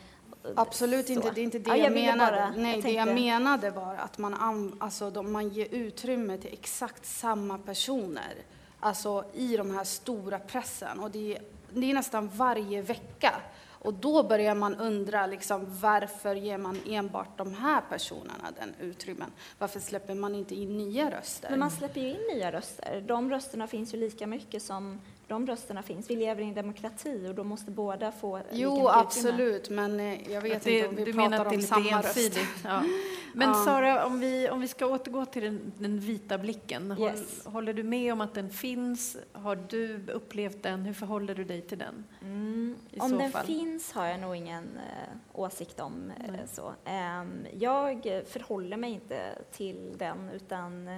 [0.57, 1.13] Absolut så.
[1.13, 2.33] inte, det är inte det Ja, jag, jag menade.
[2.33, 6.39] bara- Nej, jag det jag menade var att man, an, alltså, de, man ger utrymme
[6.39, 8.35] till exakt samma personer
[8.81, 11.01] alltså, i de här stora pressen.
[11.01, 13.35] Och det, är- det är nästan varje vecka.
[13.71, 19.31] Och då börjar man undra liksom, varför ger man enbart de här personerna den utrymmen?
[19.59, 21.51] Varför släpper man inte in nya röster?
[21.51, 23.05] Men man släpper ju in nya röster.
[23.07, 26.11] De rösterna finns ju lika mycket som de rösterna finns.
[26.11, 30.33] Vi lever i en demokrati och då måste båda få lika Jo, absolut, men eh,
[30.33, 32.39] jag vet Att det, inte om vi du pratar menar att det om samma röst.
[32.65, 32.83] Ja.
[33.37, 33.55] Men Ja.
[33.65, 36.91] Sara, om vi, om vi ska återgå till den, den vita blicken.
[36.91, 37.47] Håll, Yes.
[37.47, 39.17] Håller du med om att den finns?
[39.33, 40.85] Har du upplevt den?
[40.85, 42.05] Hur förhåller du dig till den?
[42.23, 42.77] Mm.
[42.99, 43.47] Om den fall?
[43.47, 46.13] finns har jag nog ingen eh, åsikt om.
[46.29, 46.73] eh, så.
[46.85, 50.97] Ehm, jag förhåller mig inte till den utan eh,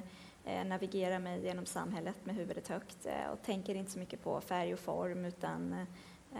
[0.66, 4.72] navigerar mig genom samhället med huvudet högt eh, och tänker inte så mycket på färg
[4.72, 6.38] och form utan eh,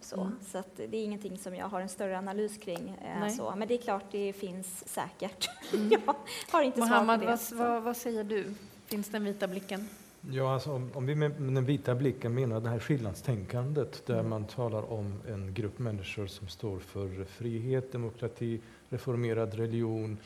[0.00, 0.20] så.
[0.20, 0.32] Mm.
[0.46, 2.88] så att det är ingenting som jag har en större analys kring.
[2.88, 3.30] eh, Nej.
[3.30, 3.54] så.
[3.56, 5.48] Men det är klart, det finns säkert.
[5.74, 5.90] Mm.
[5.90, 6.14] jag
[6.52, 7.38] har inte svar Mohammad, på det.
[7.52, 8.54] vad, vad, vad säger du?
[8.86, 9.88] Finns den vita blicken?
[10.30, 14.44] Ja, alltså, om, om vi med den vita blicken menar det här skillnadstänkandet där man
[14.44, 20.18] talar om en grupp människor som står för frihet, demokrati, reformerad religion,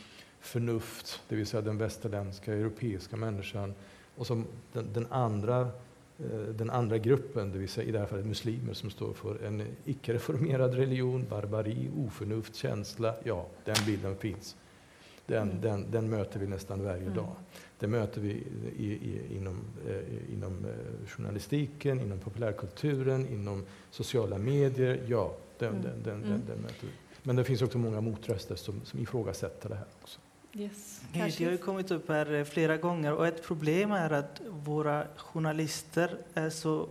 [0.45, 3.75] förnuft, det vill säga den västerländska, europeiska människan,
[4.17, 5.61] och som den, den andra
[6.19, 9.45] eh, den andra gruppen, det vill säga i det här fallet muslimer som står för
[9.45, 13.15] en icke-reformerad religion, barbari, oförnuft, känsla.
[13.25, 14.57] Ja, den bilden finns.
[15.27, 15.61] Den, Mm.
[15.61, 17.15] den, den möter vi nästan varje Mm.
[17.15, 17.35] dag.
[17.79, 18.31] Det möter vi
[18.79, 25.01] i, i, inom, eh, inom eh, journalistiken, inom populärkulturen, inom sociala medier.
[25.07, 25.83] Ja, den, Mm.
[25.83, 26.29] den, den, Mm.
[26.31, 26.93] den, den möter vi.
[27.23, 30.21] Men det finns också många motröster som, som ifrågasätter det här också.
[30.57, 31.01] Yes.
[31.13, 35.07] Det har ju kommit upp här eh, flera gånger och ett problem är att våra
[35.17, 36.89] journalister är så,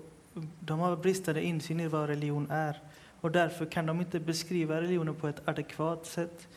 [0.60, 2.80] de har bristande insyn i vad religion är
[3.22, 6.48] och därför kan de inte beskriva religionen på ett adekvat sätt.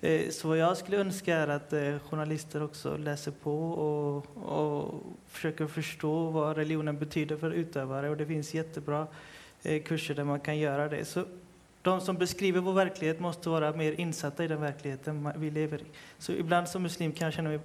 [0.00, 5.02] Eh, Så vad jag skulle önska är att eh, journalister också läser på och, och
[5.26, 9.06] försöker förstå vad religionen betyder för utövare och det finns jättebra
[9.84, 11.04] kurser där man kan göra det.
[11.04, 11.24] Så
[11.86, 15.84] de som beskriver vår verklighet måste vara mer insatta i den verkligheten vi lever i.
[16.18, 17.60] Så ibland som muslim kan jag känna mig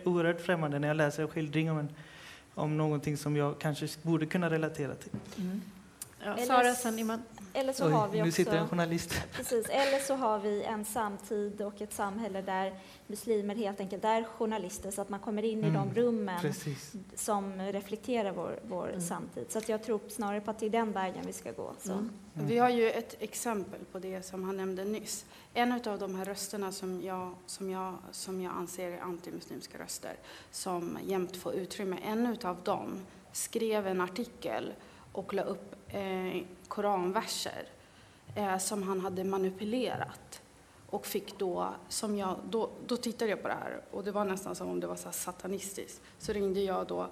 [0.04, 1.88] oerhört främmande när jag läser en skildring om, en,
[2.54, 5.10] om någonting som jag kanske borde kunna relatera till.
[5.38, 5.60] Mm.
[6.24, 7.22] Ja, Sara, s- sen Iman.
[7.56, 8.32] Eller så har vi nu också...
[8.36, 9.22] sitter en journalist.
[9.32, 9.68] Precis.
[9.68, 12.74] Eller så har vi en samtid och ett samhälle där
[13.06, 16.92] muslimer helt enkelt är journalister så att man kommer in i de Mm, rummen Precis.
[17.14, 19.00] som reflekterar vår, vår Mm.
[19.00, 19.46] samtid.
[19.52, 21.72] Så att jag tror snarare på att det är den vägen vi ska gå.
[21.82, 21.92] Så.
[21.92, 22.10] Mm.
[22.34, 25.24] Vi har ju ett exempel på det som han nämnde nyss.
[25.54, 30.12] En av de här rösterna som jag, som jag, som jag anser är antimuslimska röster,
[30.50, 33.00] som jämt får utrymme, en av dem
[33.32, 34.72] skrev en artikel
[35.12, 37.68] och la upp eh, koranverser
[38.34, 40.40] eh, som han hade manipulerat.
[40.90, 44.24] Och fick då, som jag, då, då tittade jag på det här och det var
[44.24, 46.00] nästan som om det var så satanistiskt.
[46.18, 47.06] Så ringde jag då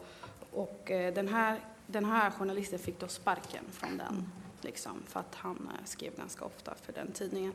[0.52, 5.34] och eh, den, här, den här journalisten fick då sparken från den liksom, för att
[5.34, 7.52] han eh, skrev ganska ofta för den tidningen.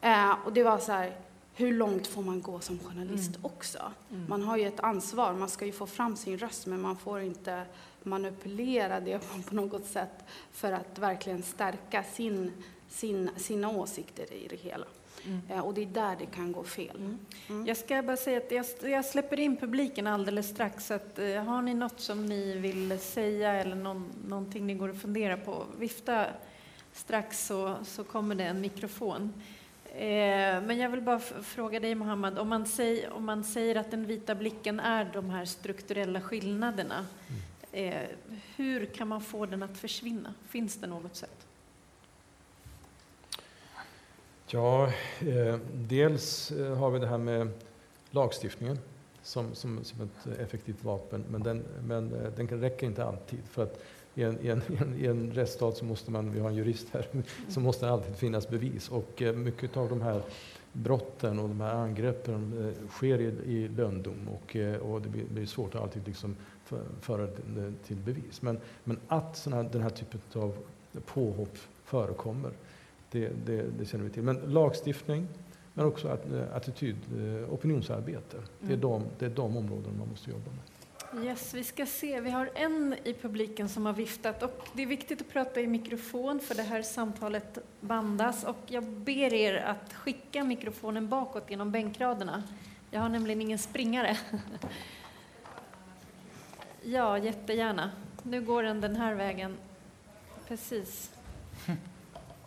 [0.00, 1.16] Eh, och det var så här,
[1.54, 3.44] hur långt får man gå som journalist Mm.
[3.44, 3.92] också?
[4.10, 4.26] Mm.
[4.28, 7.20] Man har ju ett ansvar, man ska ju få fram sin röst men man får
[7.20, 7.64] inte
[8.08, 9.18] manipulera det
[9.48, 12.52] på något sätt för att verkligen stärka sin,
[12.88, 14.86] sin, sina åsikter i det hela.
[15.26, 15.40] Mm.
[15.48, 16.96] Eh, och det är där det kan gå fel.
[16.96, 17.18] Mm.
[17.48, 17.66] Mm.
[17.66, 20.86] Jag ska bara säga att jag, jag släpper in publiken alldeles strax.
[20.86, 24.88] Så att, eh, har ni något som ni vill säga eller någon, någonting ni går
[24.88, 26.26] och funderar på, vifta
[26.92, 29.32] strax så, så kommer det en mikrofon.
[29.92, 33.90] Eh, men jag vill bara fråga dig Mohammad, om man, säger, om man säger att
[33.90, 37.06] den vita blicken är de här strukturella skillnaderna,
[37.72, 38.08] eh,
[38.56, 40.34] hur kan man få den att försvinna?
[40.48, 41.46] Finns det något sätt?
[44.50, 47.50] Ja, eh, dels eh, har vi det här med
[48.10, 48.78] lagstiftningen
[49.22, 53.38] som, som, som ett effektivt vapen, men den, men eh, den räcker inte alltid.
[53.50, 53.82] För att
[54.14, 54.62] i en, i, en,
[54.98, 57.06] i en rättsstat så måste man, vi har en jurist här,
[57.48, 58.88] så måste det alltid finnas bevis.
[58.88, 60.22] Och eh, mycket av de här
[60.72, 64.56] brotten och de här angreppen sker i, i lönndom och,
[64.92, 66.36] och det blir svårt att alltid liksom
[67.00, 68.42] föra det till bevis.
[68.42, 70.56] Men, men att såna, den här typen av
[71.06, 72.52] påhopp förekommer,
[73.10, 74.22] det, det, det känner vi till.
[74.22, 75.28] Men lagstiftning,
[75.74, 76.18] men också
[76.54, 76.96] attityd,
[77.50, 78.80] opinionsarbete, det är, mm.
[78.80, 80.60] de, det är de områden man måste jobba med.
[81.14, 82.20] Yes, vi ska se.
[82.20, 85.66] Vi har en i publiken som har viftat och det är viktigt att prata i
[85.66, 91.72] mikrofon för det här samtalet bandas och jag ber er att skicka mikrofonen bakåt genom
[91.72, 92.42] bänkraderna.
[92.90, 94.18] Jag har nämligen ingen springare.
[96.82, 97.90] Ja, jättegärna.
[98.22, 99.56] Nu går den den här vägen.
[100.48, 101.10] Precis.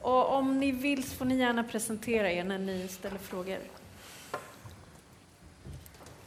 [0.02, 3.58] Och om ni vill så får ni gärna presentera er när ni ställer frågor.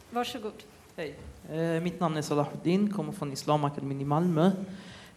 [0.09, 0.63] Varsågod.
[0.95, 1.15] Hej.
[1.51, 4.51] Eh, mitt namn är Salahuddin, kommer från Islamakademin i Malmö.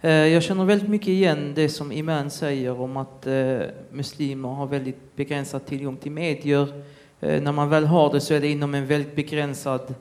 [0.01, 4.67] Eh, jag känner väldigt mycket igen det som Iman säger om att eh, muslimer har
[4.67, 6.83] väldigt begränsad tillgång till medier.
[7.21, 9.95] Eh, när man väl har det så är det inom en väldigt begränsad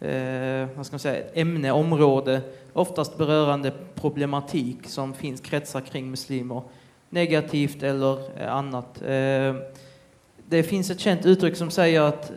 [0.00, 2.40] Eh, vad ska man säga, ämne, område,
[2.72, 6.62] oftast berörande problematik som finns kretsar kring muslimer,
[7.08, 9.02] negativt eller eh, annat.
[9.02, 9.54] Eh,
[10.48, 12.32] det finns ett känt uttryck som säger att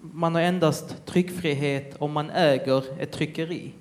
[0.00, 3.72] man har endast tryckfrihet om man äger ett tryckeri.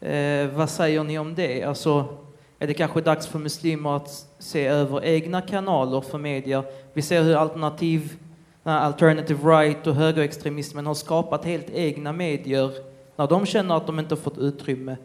[0.00, 1.62] Eh, vad säger ni om det?
[1.62, 2.18] Alltså,
[2.58, 6.64] är det kanske dags för muslimer att se över egna kanaler för media?
[6.92, 8.16] Vi ser hur alternativ,
[8.62, 12.70] alternative right och högerextremismen har skapat helt egna medier
[13.16, 14.96] när de känner att de inte fått utrymme.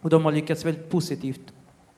[0.00, 1.52] Och de har lyckats väldigt positivt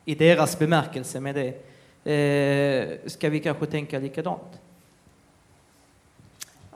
[0.05, 1.63] i deras bemärkelse med det.
[2.11, 4.59] Eh, ska vi kanske tänka likadant?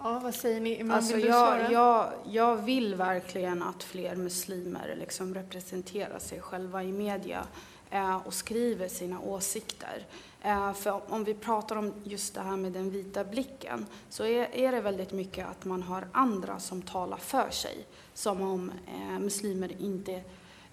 [0.03, 0.91] Ja, vad säger ni?
[0.91, 7.43] Alltså, jag, jag, jag vill verkligen att fler muslimer liksom representerar sig själva i media
[7.89, 10.05] eh, och skriver sina åsikter.
[10.43, 14.71] Eh, för om vi pratar om just det här med den vita blicken så är,
[14.71, 17.86] det väldigt mycket att man har andra som talar för sig.
[18.13, 20.21] Som om eh, muslimer inte,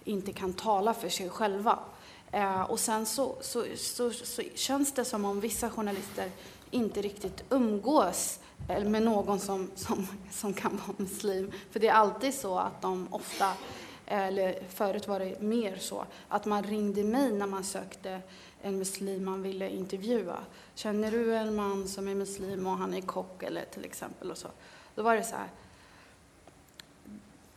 [0.03, 1.79] inte kan tala för sig själva.
[2.31, 6.31] Eh, och sen så, så, så, så, känns det som om vissa journalister
[6.71, 11.51] inte riktigt umgås med någon som, som, som kan vara muslim.
[11.71, 13.53] För det är alltid så att de ofta,
[14.05, 18.21] eller förut var det mer så, att man ringde mig när man sökte
[18.61, 20.37] en muslim man ville intervjua.
[20.75, 24.37] Känner du en man som är muslim och han är kock eller till exempel och
[24.37, 24.47] så.
[24.95, 25.49] Då var det så här,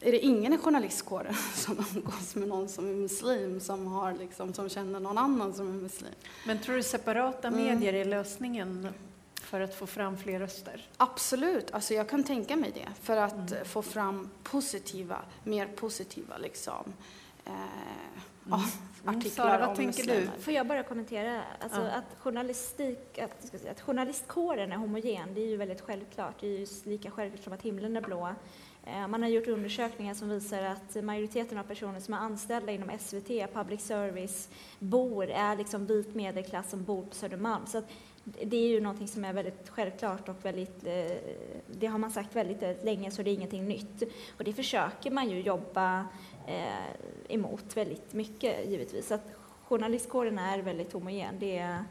[0.01, 4.55] är det ingen i journalistkåren som umgås med någon som är muslim, som, har liksom,
[4.55, 6.13] som känner någon annan som är muslim?
[6.47, 7.65] Men tror du separata mm.
[7.65, 8.89] medier är lösningen?
[9.53, 10.89] för att få fram fler röster?
[10.97, 12.89] Absolut, alltså jag kan tänka mig det.
[13.01, 13.65] För att mm.
[13.65, 16.93] få fram positiva, mer positiva liksom,
[17.45, 17.53] eh,
[18.47, 18.61] mm.
[19.05, 20.33] Artiklar Sara, vad om tänker muslimer.
[20.37, 20.43] du?
[20.43, 21.43] Får jag bara kommentera?
[21.61, 21.91] Alltså ja.
[21.91, 26.41] att, journalistik, att, säga, att journalistkåren är homogen, det är ju väldigt självklart.
[26.41, 28.35] Det är ju lika självklart som att himlen är blå.
[28.85, 32.99] Eh, man har gjort undersökningar som visar att majoriteten av personer som är anställda inom
[32.99, 37.67] SVT, public service, bor, är liksom vit medelklass som bor på Södermalm.
[37.67, 37.83] Så
[38.25, 41.17] det är ju någonting som är väldigt självklart och väldigt, eh,
[41.67, 44.03] det har man sagt väldigt, väldigt länge så det är ingenting nytt.
[44.39, 46.07] Och det försöker man ju jobba
[47.29, 49.09] emot väldigt mycket givetvis.
[49.09, 51.35] Så att journalistkåren är väldigt homogen.
[51.39, 51.85] Det är,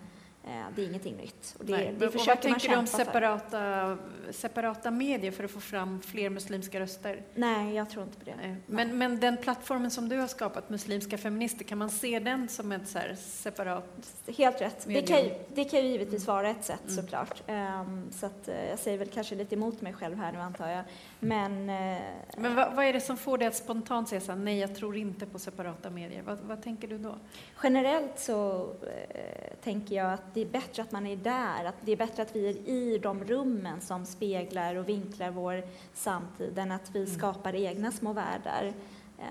[0.43, 1.55] Eh, det är ingenting nytt.
[1.59, 3.97] Och det, Nej, det försöker vad tänker du om separata,
[4.31, 7.23] separata medier för att få fram fler muslimska röster?
[7.35, 8.55] Nej, jag tror inte på det.
[8.65, 12.71] Men, men den plattformen som du har skapat, Muslimska feminister, kan man se den som
[12.71, 14.83] ett så separat Helt rätt.
[14.87, 16.95] Det kan, ju, det kan ju givetvis vara ett sätt mm.
[16.95, 17.49] såklart.
[17.49, 20.69] Um, så att, uh, jag säger väl kanske lite emot mig själv här nu antar
[20.69, 20.83] jag.
[21.23, 22.01] Men, uh,
[22.37, 24.75] men vad, vad, är det som får dig att spontant säga så här, nej jag
[24.75, 26.21] tror inte på separata medier?
[26.21, 27.15] Vad, vad tänker du då?
[27.63, 31.91] Generellt så uh, tänker jag att det är bättre att man är där, att det
[31.91, 36.71] är bättre att vi är i de rummen som speglar och vinklar vår samtid än
[36.71, 37.17] att vi mm.
[37.17, 38.73] skapar egna små världar.
[39.19, 39.25] Eh,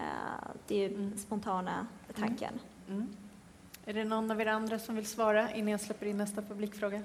[0.67, 1.19] det är mm.
[1.19, 2.61] spontana tanken.
[2.89, 2.99] Mm.
[2.99, 3.17] mm.
[3.85, 7.03] Är det någon av er andra som vill svara innan jag släpper in nästa publikfråga?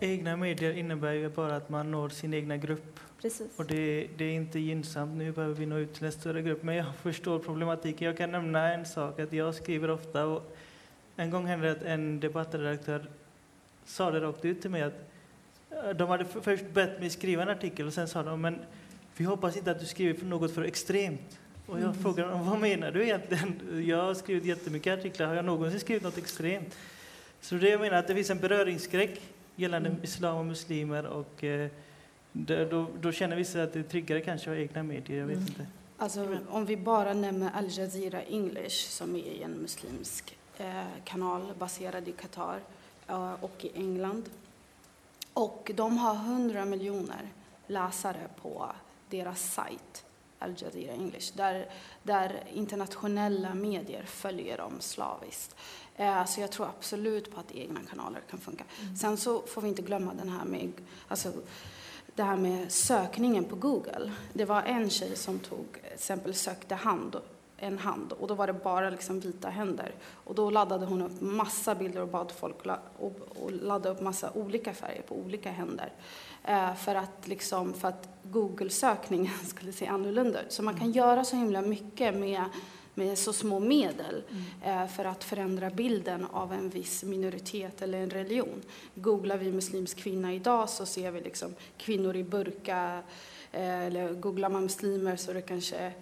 [0.00, 3.00] Egna medier innebär ju bara att man når sin egna grupp.
[3.22, 3.58] Precis.
[3.58, 5.16] Och det, det, är inte gynnsamt.
[5.16, 6.62] Nu behöver vi nå ut till en större grupp.
[6.62, 8.06] Men jag förstår problematiken.
[8.06, 10.56] Jag kan nämna en sak, att jag skriver ofta och
[11.16, 13.06] en gång hände det att en debattredaktör
[13.84, 15.10] sa det rakt ut till mig att
[15.70, 18.58] eh, de hade först bett mig skriva en artikel och sen sa de men
[19.16, 21.38] vi hoppas inte att du skriver för något för extremt.
[21.66, 22.02] Och jag mm.
[22.02, 23.82] frågade vad menar du egentligen?
[23.86, 26.76] Jag har skrivit jättemycket artiklar, har jag någonsin skrivit något extremt?
[27.40, 29.20] Så det jag menar att det finns en beröringsskräck
[29.56, 30.02] gällande mm.
[30.02, 31.70] islam och muslimer och eh,
[32.32, 35.36] då, då känner vissa att det är tryggare kanske att ha egna medier, jag vet
[35.36, 35.48] Mm.
[35.48, 35.66] inte.
[35.96, 42.08] Alltså, om vi bara nämner Al Jazeera English som är en muslimsk eh, kanal baserad
[42.08, 42.60] i Qatar
[43.08, 44.30] eh, och i England.
[45.32, 47.28] Och de har 100 miljoner
[47.66, 48.72] läsare på
[49.10, 50.04] deras sajt
[50.38, 51.66] Al Jazeera English där,
[52.02, 55.56] där internationella medier följer dem slaviskt.
[55.96, 58.64] Eh, så jag tror absolut på att egna kanaler kan funka.
[59.00, 60.72] Sen så får vi inte glömma den här med,
[61.08, 61.32] alltså,
[62.14, 64.12] det här med sökningen på Google.
[64.32, 67.16] Det var en tjej som tog, exempel sökte hand,
[67.56, 69.94] en hand och då var det bara liksom vita händer.
[70.24, 74.00] Och då laddade hon upp massa bilder och bad folk la, och, och ladda upp
[74.00, 75.92] massa olika färger på olika händer.
[76.44, 80.52] Eh, för att, liksom, för att Google-sökningen skulle se annorlunda ut.
[80.52, 82.44] Så man kan göra så himla mycket med,
[82.94, 84.22] med så små medel
[84.64, 88.62] eh, för att förändra bilden av en viss minoritet eller en religion.
[88.94, 93.02] Googlar vi muslimsk kvinna idag så ser vi liksom kvinnor i burka
[93.52, 95.92] eh, eller googlar man muslimer så är det kanske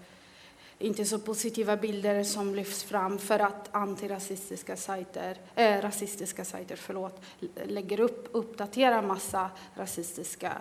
[0.78, 7.22] inte så positiva bilder som lyfts fram för att antirasistiska sajter, äh, rasistiska sajter förlåt,
[7.66, 10.53] lägger upp, uppdaterar massa rasistiska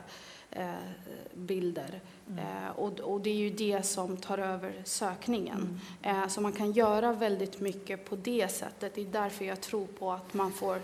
[1.33, 2.01] bilder.
[2.37, 5.79] Eh, och, och det är ju det som tar över sökningen.
[6.01, 8.95] Eh, så man kan göra väldigt mycket på det sättet.
[8.95, 10.77] Det är därför jag tror på att man får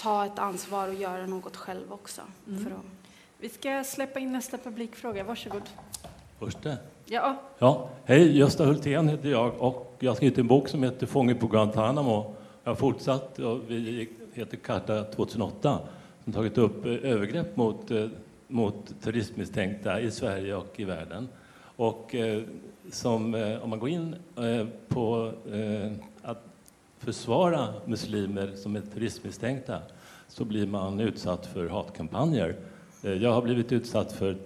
[0.00, 2.22] ta ett ansvar och göra något själv också.
[2.46, 2.64] Mm.
[2.64, 2.84] För att,
[3.38, 5.24] Vi ska släppa in nästa publikfråga.
[5.24, 5.62] Varsågod.
[6.38, 6.76] Första.
[7.04, 11.06] Ja, Ja, hej, Gösta Hultén heter jag och jag har skrivit en bok som heter
[11.06, 12.34] Fånge på Guantanamo.
[12.64, 15.78] Jag har fortsatt och vi heter Karta 2008
[16.24, 18.06] som tagit upp eh, övergrepp mot, eh,
[18.48, 21.28] mot terroristmisstänkta i Sverige och i världen.
[21.76, 22.42] Och eh,
[22.92, 25.92] som, eh, om man går in eh, på eh,
[26.22, 26.44] att
[26.98, 29.78] försvara muslimer som är terroristmisstänkta
[30.28, 32.56] så blir man utsatt för hatkampanjer.
[33.02, 34.36] Eh, Jag har blivit utsatt för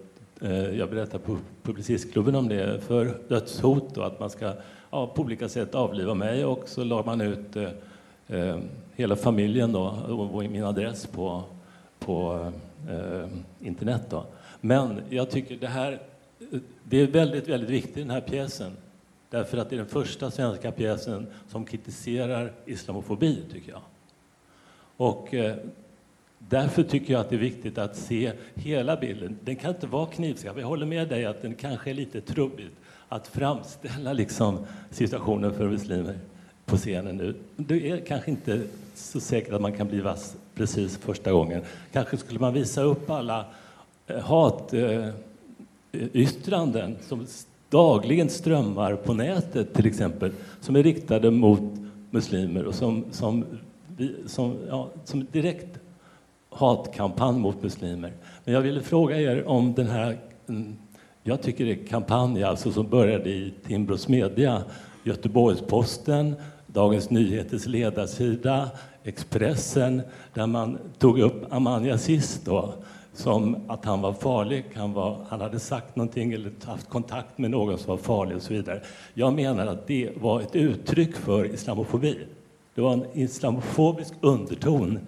[0.42, 4.52] Eh, Jag berättar på Publicistklubben om det, för dödshot och att man ska
[4.90, 7.68] ja, på olika sätt avliva mig och så la man ut eh,
[8.28, 8.58] eh,
[8.94, 11.42] hela familjen då, och min adress på,
[11.98, 12.52] på eh,
[12.90, 13.28] Eh,
[13.60, 14.02] internet.
[14.10, 14.26] Då.
[14.60, 15.98] Men jag tycker det här
[16.84, 18.72] det är väldigt, väldigt viktigt den här pjäsen.
[19.30, 23.82] Därför att det är den första svenska pjäsen som kritiserar islamofobi, tycker jag.
[24.96, 25.56] Och eh,
[26.48, 29.38] Därför tycker jag att det är viktigt att se hela bilden.
[29.44, 30.58] Den kan inte vara knivskarp.
[30.58, 32.76] Jag håller med dig att den kanske är lite trubbigt
[33.08, 36.18] att framställa liksom situationen för muslimer
[36.64, 37.34] på scenen nu.
[37.56, 38.62] Det är kanske inte
[38.94, 41.62] så säkert att man kan bli vass precis första gången.
[41.92, 43.44] Kanske skulle man visa upp alla
[44.06, 44.18] eh,
[46.02, 47.26] hatyttranden eh, som
[47.70, 51.62] dagligen strömmar på nätet till exempel, som är riktade mot
[52.10, 53.44] muslimer och som, som,
[54.26, 55.78] som, ja, som direkt
[56.50, 58.12] hatkampanj mot muslimer.
[58.44, 60.76] Men jag ville fråga er om den här, mm,
[61.22, 64.62] jag tycker det är kampanj alltså som började i Timbros media,
[65.04, 66.34] Göteborgs-Posten,
[66.72, 68.70] Dagens Nyheters ledarsida,
[69.04, 70.02] Expressen,
[70.34, 72.74] där man tog upp Amania Aziz då,
[73.14, 77.50] som att han var farlig, han, var, han hade sagt någonting eller haft kontakt med
[77.50, 78.80] någon som var farlig och så vidare.
[79.14, 82.18] Jag menar att det var ett uttryck för islamofobi.
[82.74, 84.98] Det var en islamofobisk underton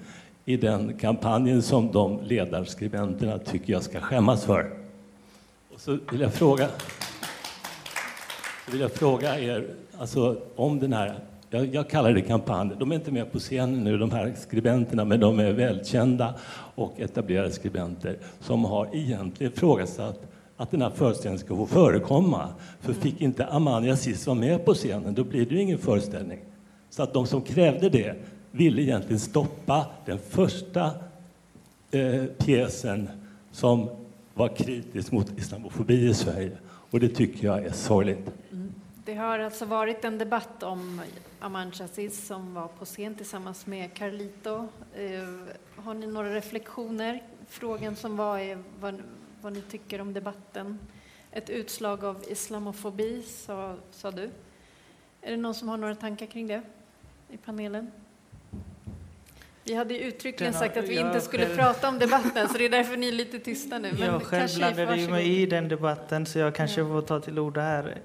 [0.45, 4.71] i den kampanjen som de ledarskribenterna tycker jag ska skämmas för.
[5.75, 6.69] Och så vill jag fråga,
[8.65, 9.67] så vill jag fråga er
[9.99, 11.15] alltså, om den här,
[11.55, 15.05] jag, jag kallar det kampanj, de är inte med på scenen nu de här skribenterna
[15.05, 16.35] men de är välkända
[16.75, 20.21] och etablerade skribenter som har egentligen ifrågasatt
[20.57, 22.49] att den här föreställningen ska få förekomma.
[22.81, 26.39] För fick inte Amania Aziz vara med på scenen då blir det ju ingen föreställning.
[26.91, 28.15] Så att de som krävde det
[28.51, 30.91] ville egentligen stoppa den första
[31.91, 33.09] eh, pjäsen
[33.53, 33.89] som
[34.35, 36.53] var kritisk mot islamofobi i Sverige.
[36.91, 38.31] Och det tycker jag är sorgligt
[39.05, 41.01] det har alltså varit en debatt om
[41.41, 44.69] Aman Aziz som var på scen tillsammans med Carlito.
[44.95, 47.23] Eh, Har ni några reflektioner?
[47.49, 49.03] Frågan som var är vad,
[49.41, 50.79] vad ni tycker om debatten.
[51.33, 54.31] Ett utslag av islamofobi, sa, sa du.
[55.23, 56.63] Är det någon som har några tankar kring det
[57.31, 57.91] i panelen?
[59.65, 62.49] Vi hade ju uttryckligen Den har- sagt att vi inte skulle själv- prata om debatten,
[62.49, 63.93] så det är därför ni är lite tysta nu.
[63.93, 66.87] Men jag själv blandade mig i den debatten så jag kanske Ja.
[66.87, 68.01] får ta till orda här.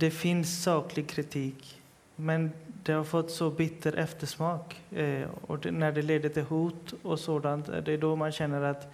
[0.00, 1.80] Det finns saklig kritik,
[2.16, 4.80] men det har fått så bitter eftersmak.
[4.96, 8.32] Eh, och det, när det leder till hot och sådant, eh, det är då man
[8.32, 8.92] känner att...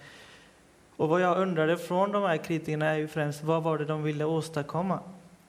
[0.95, 4.03] Och vad jag undrade från de här kritikerna är ju främst vad var det de
[4.03, 4.99] ville åstadkomma?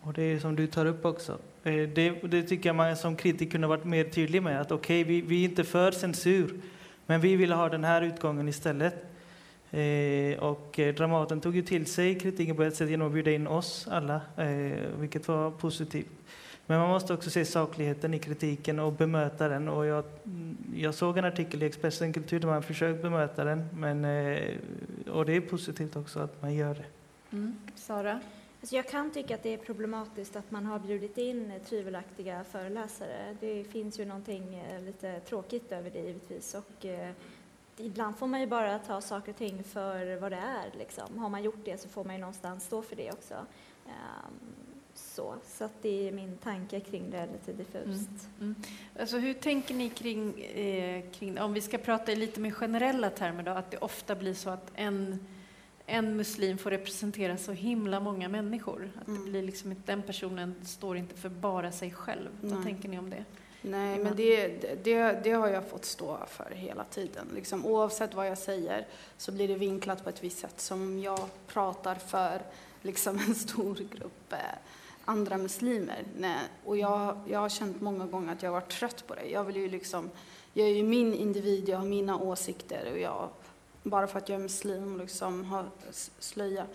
[0.00, 1.38] Och det är som du tar upp också.
[1.64, 4.61] Eh, det, det tycker jag man som kritiker kunde varit mer tydlig med.
[4.61, 6.61] Att okej, vi, vi är inte för censur,
[7.06, 9.07] men vi vill ha den här utgången istället.
[9.70, 13.30] Eh, och eh, Dramaten tog ju till sig kritiken på ett sätt genom att bjuda
[13.30, 16.06] in oss alla, eh, vilket var positivt.
[16.66, 19.68] Men man måste också se sakligheten i kritiken och bemöta den.
[19.68, 20.04] Och jag,
[20.74, 24.54] jag såg en artikel i Expressen Kultur där man försökt bemöta den, men, eh,
[25.10, 26.84] och det är positivt också att man gör det.
[27.36, 27.56] Mm.
[27.74, 28.20] Sara?
[28.60, 33.36] Alltså jag kan tycka att det är problematiskt att man har bjudit in tvivelaktiga föreläsare.
[33.40, 36.54] Det finns ju någonting eh, lite tråkigt över det givetvis.
[36.54, 37.10] Och, eh,
[37.80, 40.78] ibland får man ju bara ta saker och ting för vad det är.
[40.78, 41.18] Liksom.
[41.18, 43.34] Har man gjort det så får man ju någonstans stå för det också.
[43.86, 44.58] Um,
[44.94, 48.08] så, så att det är min tanke kring det, lite diffust.
[48.40, 48.54] Mm.
[48.54, 48.54] Mm.
[49.00, 53.10] Alltså hur tänker ni kring, eh, kring, om vi ska prata i lite mer generella
[53.10, 55.26] termer då, att det ofta blir så att en,
[55.86, 58.90] en muslim får representera så himla många människor?
[59.00, 59.24] Att mm.
[59.24, 62.28] det blir liksom, den personen står inte för bara sig själv.
[62.40, 62.54] Nej.
[62.54, 63.24] Vad tänker ni om det?
[63.62, 64.46] Nej, men det,
[64.84, 67.28] det, det har jag fått stå för hela tiden.
[67.34, 68.86] Liksom, oavsett vad jag säger
[69.16, 72.42] så blir det vinklat på ett visst sätt som jag pratar för
[72.82, 74.38] liksom en stor grupp eh,
[75.04, 76.04] andra muslimer.
[76.18, 76.38] Nej.
[76.64, 79.24] Och jag, jag har känt många gånger att jag har varit trött på det.
[79.24, 80.11] Jag vill ju liksom,
[80.52, 83.28] jag är ju min individ, jag har mina åsikter och jag,
[83.82, 85.70] bara för att jag är muslim och liksom har
[86.18, 86.66] slöja.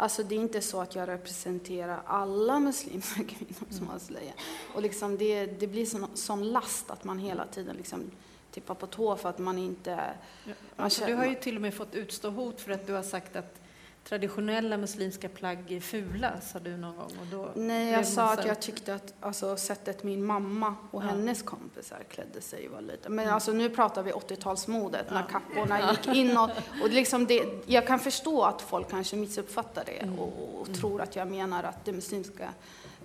[0.00, 4.32] Alltså det är inte så att jag representerar alla muslimska kvinnor som har slöja.
[4.74, 8.10] Och liksom det, det blir sån, sån last att man hela tiden liksom
[8.50, 10.00] tippar på tå för att man inte...
[10.44, 13.02] Ja, alltså, du har ju till och med fått utstå hot för att du har
[13.02, 13.60] sagt att
[14.08, 17.12] traditionella muslimska plagg är fula, sa du någon gång.
[17.20, 21.06] Och då Nej, jag sa att jag tyckte att alltså, sättet min mamma och ja.
[21.06, 23.08] hennes kompisar klädde sig var lite...
[23.08, 23.34] Men mm.
[23.34, 25.14] alltså, nu pratar vi 80-talsmodet, ja.
[25.14, 25.90] när kapporna ja.
[25.90, 26.50] gick inåt.
[26.82, 30.18] Och liksom det, jag kan förstå att folk kanske missuppfattar det mm.
[30.18, 30.80] och, och mm.
[30.80, 32.48] tror att jag menar att det muslimska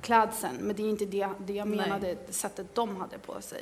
[0.03, 2.17] klädseln, men det är inte det, det jag menade, Nej.
[2.29, 3.61] sättet de hade på sig.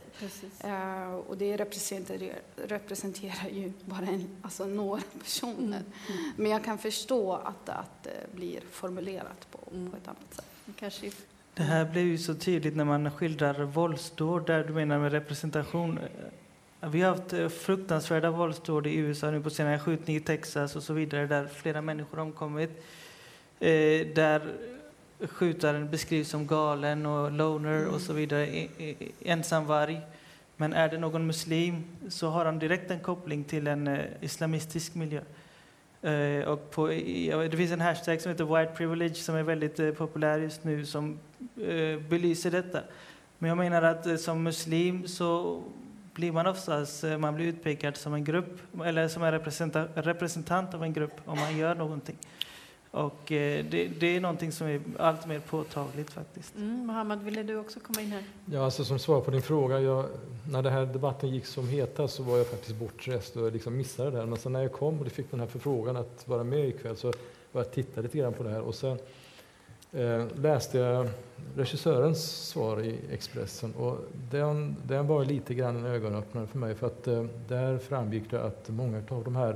[0.66, 5.78] Uh, och det representerar, representerar ju bara en, alltså några personer.
[5.78, 6.20] Mm.
[6.20, 6.32] Mm.
[6.36, 9.92] Men jag kan förstå att, att det blir formulerat på, mm.
[9.92, 10.46] på ett annat sätt.
[10.80, 11.12] Kanske.
[11.54, 16.00] Det här blir ju så tydligt när man skildrar våldsdåd, där du menar med representation.
[16.80, 20.84] Vi har haft eh, fruktansvärda våldsdåd i USA nu på senare skjutning i Texas och
[20.84, 22.70] så vidare, där flera människor omkommit.
[23.60, 24.42] Eh, där
[25.30, 28.68] skjutaren beskrivs som galen och loner och så vidare,
[29.22, 30.02] ensamvarg.
[30.62, 34.96] Men är det någon muslim så har han direkt en koppling till en eh, islamistisk
[34.96, 35.22] miljö.
[36.02, 39.92] Eh, och på, det finns en hashtag som heter white privilege som är väldigt eh,
[39.92, 41.20] populär just nu som
[42.10, 42.82] belyser detta.
[43.38, 45.62] Men jag menar att som muslim så
[46.14, 49.32] blir man oftast man blir utpekad som en grupp eller som en
[49.96, 52.18] representant av en grupp om man gör någonting.
[52.92, 56.56] Och eh, det, det, är någonting som är allt mer påtagligt faktiskt.
[56.56, 58.24] Mm, Mohammed, ville du också komma in här?
[58.46, 59.80] Ja, alltså som svar på din fråga.
[59.80, 60.06] Jag,
[60.50, 64.12] när den här debatten gick som hetast så var jag faktiskt bortrest och liksom missade
[64.12, 64.26] det här.
[64.26, 67.08] Men sen när jag kom och fick den här förfrågan att vara med ikväll så
[67.52, 69.00] var jag tittade lite grann på det här och sen
[69.92, 71.08] eh, läste jag
[71.56, 73.98] regissörens svar i Expressen och
[74.32, 78.44] den, den var lite grann en ögonöppnare för mig för att eh, där framgick det
[78.44, 79.56] att många av de här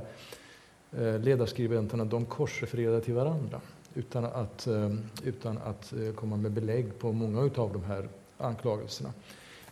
[0.92, 3.60] Eh, ledarskribenterna de korsrefererade till varandra
[3.94, 8.08] utan att, eh, utan att eh, komma med belägg på många av de här
[8.38, 9.12] anklagelserna.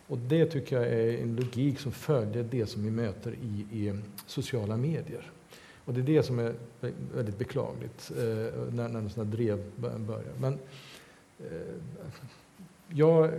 [0.06, 4.00] Och det tycker jag är en logik som följer det som vi möter i, i
[4.26, 5.30] sociala medier.
[5.84, 6.54] Och det är det som är
[7.14, 8.12] väldigt beklagligt
[8.72, 10.32] när, när sådana drev börjar.
[10.40, 10.58] Men
[12.88, 13.30] jag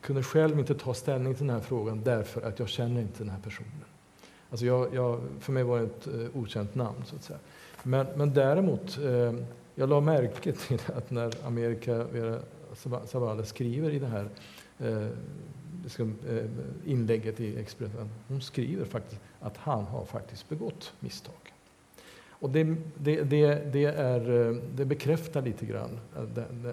[0.00, 3.30] kunde själv inte ta ställning till den här frågan därför att jag känner inte den
[3.30, 3.84] här personen.
[4.52, 7.04] Alltså jag, jag, för mig var det ett eh, okänt namn.
[7.04, 7.38] så att säga.
[7.82, 9.34] Men, men däremot, eh,
[9.74, 12.40] jag la märke till att när Amerika eh, Vera
[13.06, 14.28] Zavala skriver i det här
[14.78, 15.08] eh,
[15.82, 16.44] liksom, eh,
[16.84, 21.54] inlägget i Expressen, hon skriver faktiskt att han har faktiskt begått misstag.
[22.28, 26.00] Och det, det, det, det, är, eh, det bekräftar lite grann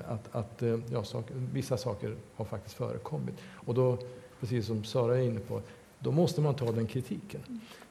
[0.07, 3.35] att, att ja, saker, vissa saker har faktiskt förekommit.
[3.41, 3.97] Och då,
[4.39, 5.61] precis som Sara är inne på,
[5.99, 7.41] då måste man ta den kritiken.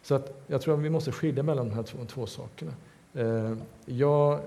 [0.03, 2.73] Så att jag tror att vi måste skilja mellan de här två, två sakerna.
[3.15, 3.57] Eh,
[3.87, 4.41] jag,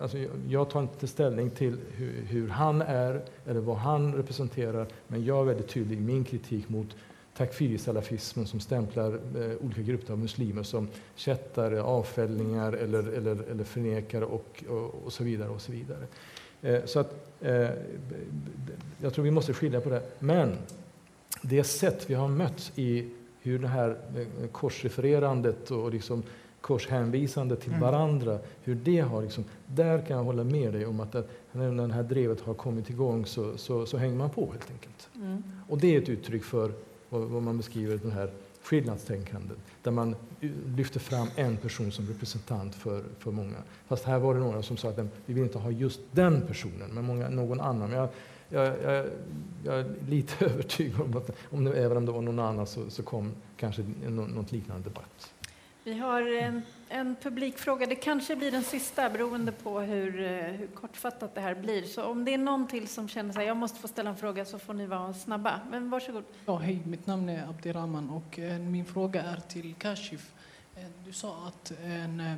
[0.00, 5.24] alltså, jag tar inte ställning till hur, hur, han är eller vad han representerar, men
[5.24, 6.96] jag är väldigt tydlig i min kritik mot
[7.36, 14.24] takfiri-salafismen som stämplar eh, olika grupper av muslimer som kättare, avfällningar eller, eller, eller förnekare
[14.24, 15.48] och, och, och, så vidare.
[15.48, 16.06] Och så vidare.
[16.62, 17.68] Eh, så att, eh,
[19.02, 20.02] jag tror vi måste skilja på det.
[20.18, 20.56] Men
[21.48, 26.22] det sätt vi har mött i hur det här eh, korsrefererandet och liksom
[26.60, 27.80] korshänvisandet till mm.
[27.80, 31.88] varandra, hur det har liksom, där kan jag hålla med dig om att det, när
[31.88, 35.08] det här drevet har kommit igång så, så, så hänger man på helt enkelt.
[35.14, 35.42] Mm.
[35.68, 36.72] Och det är ett uttryck för
[37.08, 38.30] vad, vad, man beskriver den här
[38.62, 40.16] skillnadstänkande där man
[40.76, 43.56] lyfter fram en person som representant för, för många.
[43.86, 46.90] Fast här var det några som sa att vi vill inte ha just den personen,
[46.92, 47.90] men många, någon annan.
[47.90, 48.08] Men jag,
[48.54, 49.06] jag, jag,
[49.64, 52.90] jag är lite övertygad om att om det, även om det var någon annan så,
[52.90, 55.34] så kom kanske något liknande debatt.
[55.84, 57.86] Vi har en, en publikfråga.
[57.86, 61.82] Det kanske blir den sista beroende på hur, eh, hur, kortfattat det här blir.
[61.82, 64.44] Så om det är någon till som känner sig jag måste få ställa en fråga
[64.44, 65.60] så får ni vara snabba.
[65.70, 66.24] Men varsågod.
[66.46, 70.32] Ja, hej, mitt namn är Abdirahman och eh, min fråga är till Kashif.
[70.76, 72.34] Eh, du sa att en, eh,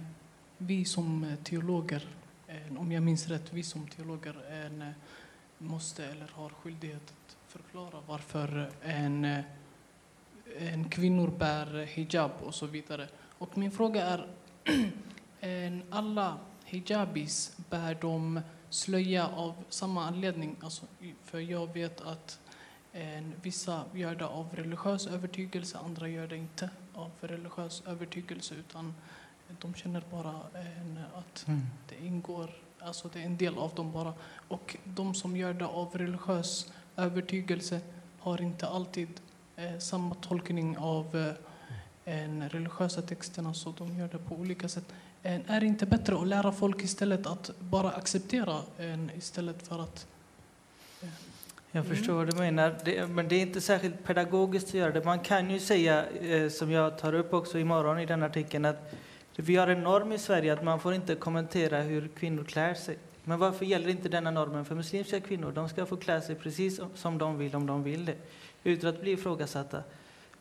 [0.59, 2.09] vi som teologer,
[2.47, 4.89] eh, om jag minns rätt, vi som teologer en, eh,
[5.59, 9.43] måste eller har skyldighet att förklara varför en,
[10.59, 13.09] en kvinnor bär hijab och så vidare.
[13.39, 14.07] Och min fråga
[15.41, 18.41] är, alla hijabis, bär de
[18.71, 20.57] slöja av samma anledning?
[20.61, 20.87] Alltså,
[21.25, 22.41] för jag vet att
[22.93, 28.95] en, vissa gör det av religiös övertygelse, andra gör det inte av religiös övertygelse utan
[29.61, 31.67] de känner bara en, att mm.
[31.89, 32.51] det ingår,
[32.87, 34.13] alltså det är en del av dem bara.
[34.49, 37.81] Och de som gör det av religiös övertygelse
[38.19, 39.09] har inte alltid
[39.57, 41.35] eh, samma tolkning av eh,
[42.05, 44.85] en religiösa texterna, så de gör det på olika sätt.
[45.23, 50.07] Är det inte bättre att lära folk istället att bara acceptera en istället för att...
[51.03, 51.09] Eh,
[51.71, 51.97] Jag mm.
[51.97, 55.05] förstår vad du menar, det, men det är inte särskilt pedagogiskt att göra det.
[55.05, 58.95] Man kan ju säga, eh, som jag tar upp också imorgon i den artikeln, att
[59.43, 62.99] vi har en norm i Sverige att man får inte kommentera hur kvinnor klär sig.
[63.25, 65.53] Men varför gäller inte denna normen för muslimska kvinnor?
[65.53, 68.17] De ska få klä sig precis som de vill, om de vill det,
[68.65, 69.83] utan att bli ifrågasatta.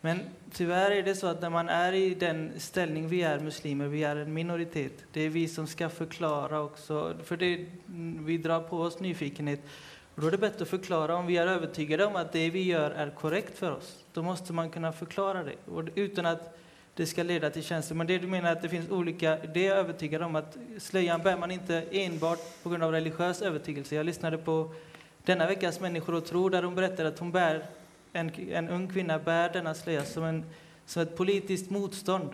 [0.01, 0.19] Men
[0.51, 4.03] tyvärr är det så att när man är i den ställning vi är muslimer, vi
[4.03, 7.65] är en minoritet, det är vi som ska förklara också, för det,
[8.25, 9.61] vi drar på oss nyfikenhet.
[10.15, 12.63] Och då är det bättre att förklara om vi är övertygade om att det vi
[12.63, 14.05] gör är korrekt för oss.
[14.13, 16.57] Då måste man kunna förklara det, och utan att
[16.95, 17.97] det ska leda till känslor.
[17.97, 21.21] Men det du menar att det finns olika, det är jag övertygad om att slöjan
[21.21, 23.95] bär man inte enbart på grund av religiös övertygelse.
[23.95, 24.73] Jag lyssnade på
[25.23, 27.65] denna veckas Människor och tro där hon berättade att hon bär
[28.13, 30.45] en, en ung kvinna bär denna slöja som, en,
[30.85, 32.29] som ett politiskt motstånd.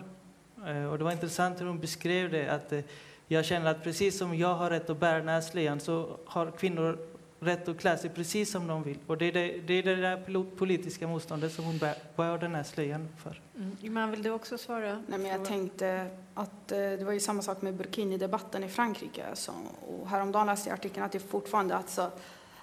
[0.66, 2.80] Eh, och det var intressant hur hon beskrev det, att eh,
[3.28, 6.50] jag känner att precis som jag har rätt att bära den här slöjan så har
[6.50, 6.98] kvinnor
[7.42, 8.98] rätt att klä sig precis som de vill.
[9.06, 12.54] Och det är det, det, är det där politiska motståndet som hon bär, bär den
[12.54, 13.40] här slöjan för.
[13.56, 13.76] Mm.
[13.80, 15.02] Iman, vill du också svara?
[15.06, 19.24] Nej, men jag tänkte att eh, det var ju samma sak med burkini-debatten i Frankrike.
[19.34, 22.10] Så, och häromdagen läste jag artikeln att det fortfarande alltså,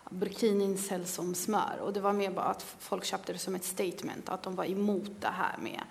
[0.10, 1.80] burkinin säljs som smör.
[1.82, 4.66] Och det var mer bara att folk köpte det som ett statement, att de var
[4.66, 5.82] emot det här med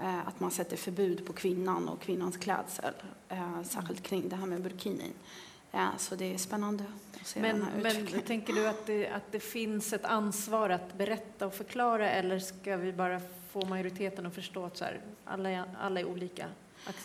[0.00, 2.94] eh, att man sätter förbud på kvinnan och kvinnans klädsel,
[3.28, 5.12] eh, särskilt kring det här med burkinin.
[5.74, 6.84] Ja, så det är spännande
[7.20, 11.46] att se men, men tänker du att det, att det finns ett ansvar att berätta
[11.46, 13.20] och förklara eller ska vi bara
[13.52, 16.46] få majoriteten att förstå att så här, alla, alla är olika?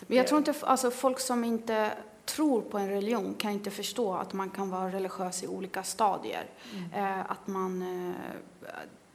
[0.06, 1.92] Men jag tror inte, alltså folk som inte
[2.24, 6.46] tror på en religion kan inte förstå att man kan vara religiös i olika stadier.
[6.74, 7.20] Mm.
[7.20, 8.14] Eh, att man, eh,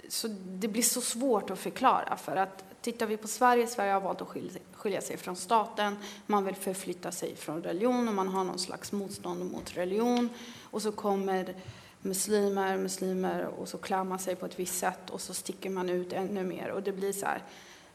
[0.10, 2.18] så det blir så svårt att förklara.
[2.18, 5.98] För att tittar vi på Sverige, Sverige har valt att skilja, skilja sig från staten.
[6.26, 10.30] Man vill förflytta sig från religion och man har någon slags motstånd mot religion.
[10.64, 11.56] Och så kommer
[12.02, 15.90] muslimer, muslimer och så klär man sig på ett visst sätt och så sticker man
[15.90, 16.70] ut ännu mer.
[16.70, 17.44] Och det blir så här,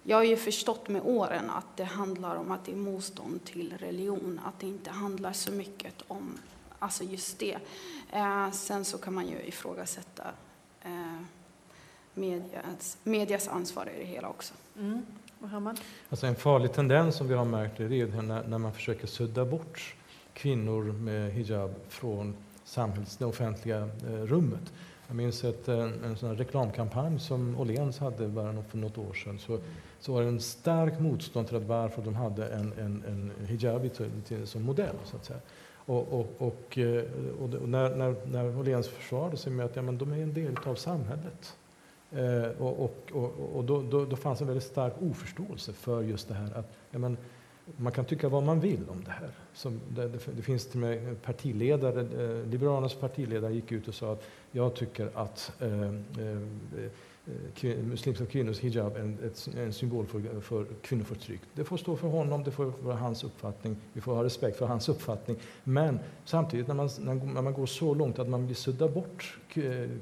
[0.03, 3.79] jag har ju förstått med åren att det handlar om att det är motstånd till
[3.79, 6.39] religion, att det inte handlar så mycket om
[6.79, 7.59] alltså just det.
[8.13, 10.25] Eh, sen så kan man ju ifrågasätta
[10.83, 11.21] eh,
[12.15, 14.55] medias, medias ansvar i det hela också.
[14.77, 15.07] Mm.
[16.11, 19.95] Alltså en farlig tendens som vi har märkt är när, när man försöker sudda bort
[20.33, 24.73] kvinnor med hijab från samhälls, det offentliga eh, rummet.
[25.07, 29.39] Jag minns ett, en, en sån reklamkampanj som Åhléns hade bara för något år sedan.
[29.39, 29.59] Så
[30.01, 33.89] så var det en stark motstånd till att varför de hade en, en, en hijabi
[33.89, 34.97] till, till, som modell.
[35.05, 35.41] Så att säga.
[35.75, 37.05] Och, och, och, eh,
[37.41, 40.57] och när, när, när Åhléns försvarade sig med att ja, men de är en del
[40.67, 41.57] av samhället.
[42.13, 46.29] Eh, och och, och, och då, då, då, fanns en väldigt stark oförståelse för just
[46.29, 47.17] det här att ja, men,
[47.77, 49.31] man kan tycka vad man vill om det här.
[49.55, 53.95] Som det, det, det finns till och med partiledare, eh, Liberalernas partiledare gick ut och
[53.95, 56.91] sa att jag tycker att eh, eh
[57.27, 59.19] eh, Eh, muslimska kvinnors hijab en,
[59.57, 61.41] en symbol för, för kvinnoförtryck.
[61.55, 63.77] Det får stå för honom, det får vara hans uppfattning.
[63.93, 65.37] Vi får ha respekt för hans uppfattning.
[65.65, 66.91] Men samtidigt när man,
[67.35, 69.39] när man går så långt att man vill sudda bort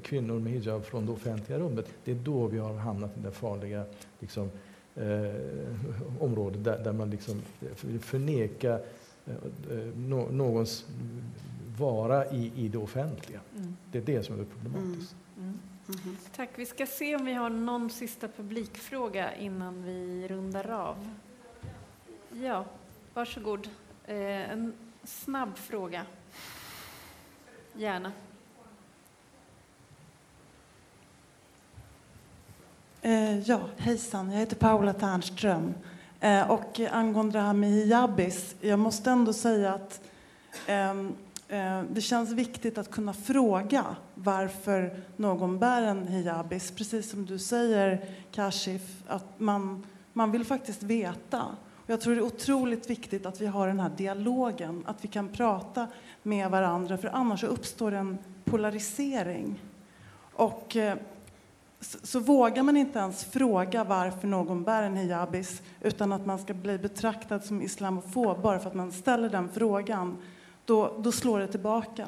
[0.01, 3.31] kvinnor med hijab från det offentliga rummet, det är då vi har hamnat i det
[3.31, 3.85] farliga
[4.19, 4.51] liksom,
[4.95, 5.03] eh,
[6.19, 7.41] området där, där, man liksom
[7.81, 8.79] vill förneka
[9.25, 9.35] eh,
[9.95, 10.85] no, någons
[11.77, 13.39] vara i, i det offentliga.
[13.55, 13.75] Mm.
[13.91, 15.15] Det är det som är problematiskt.
[15.37, 15.47] Mm.
[15.49, 15.59] Mm.
[15.89, 16.17] Mm.
[16.35, 16.49] Tack.
[16.55, 21.09] Vi ska se om vi har någon sista publikfråga innan vi rundar av.
[22.31, 22.65] Ja,
[23.13, 23.69] varsågod.
[24.05, 24.73] Eh, en
[25.03, 26.05] snabb fråga.
[27.73, 28.11] Gärna.
[33.01, 34.31] Eh, ja, hejsan.
[34.31, 35.73] Jag heter Paula Ternström.
[36.19, 40.01] Eh, och angående det här med hijabis, jag måste ändå säga att
[40.67, 41.15] ehm,
[41.49, 46.71] eh, det känns viktigt att kunna fråga varför någon bär en hijabis.
[46.71, 51.45] Precis som du säger, Kashif, att man, man vill faktiskt veta.
[51.73, 55.07] Och jag tror det är otroligt viktigt att vi har den här dialogen, att vi
[55.07, 55.87] kan prata
[56.23, 59.59] med varandra, för annars uppstår en polarisering.
[60.33, 60.97] Och eh,
[61.79, 66.39] så, så, vågar man inte ens fråga varför någon bär en hijabis utan att man
[66.39, 70.17] ska bli betraktad som islamofob bara för att man ställer den frågan,
[70.69, 72.07] då, då slår det tillbaka.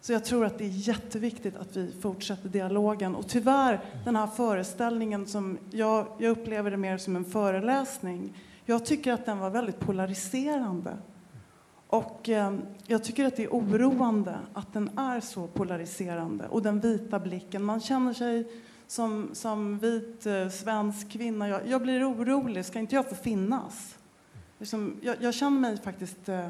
[0.00, 3.14] Så jag tror att det är jätteviktigt att vi fortsätter dialogen.
[3.14, 8.32] Och tyvärr, den här föreställningen som jag, jag upplever det mer som en föreläsning.
[8.64, 10.96] Jag tycker att den var väldigt polariserande.
[11.86, 12.54] Och eh,
[12.86, 16.48] jag tycker att det är oroande att den är så polariserande.
[16.48, 17.64] Och den vita blicken.
[17.64, 18.52] Man känner sig
[18.86, 21.48] som, som vit eh, svensk kvinna.
[21.48, 22.64] Jag, jag, blir orolig.
[22.64, 23.98] Ska inte jag få finnas?
[24.58, 26.28] Liksom, jag, jag, känner mig faktiskt...
[26.28, 26.48] Eh,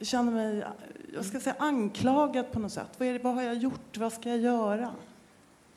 [0.00, 0.64] känner mig
[1.14, 2.88] jag ska säga, anklagad på något sätt.
[2.98, 3.96] Vad, är det, vad har jag gjort?
[3.96, 4.90] Vad ska jag göra?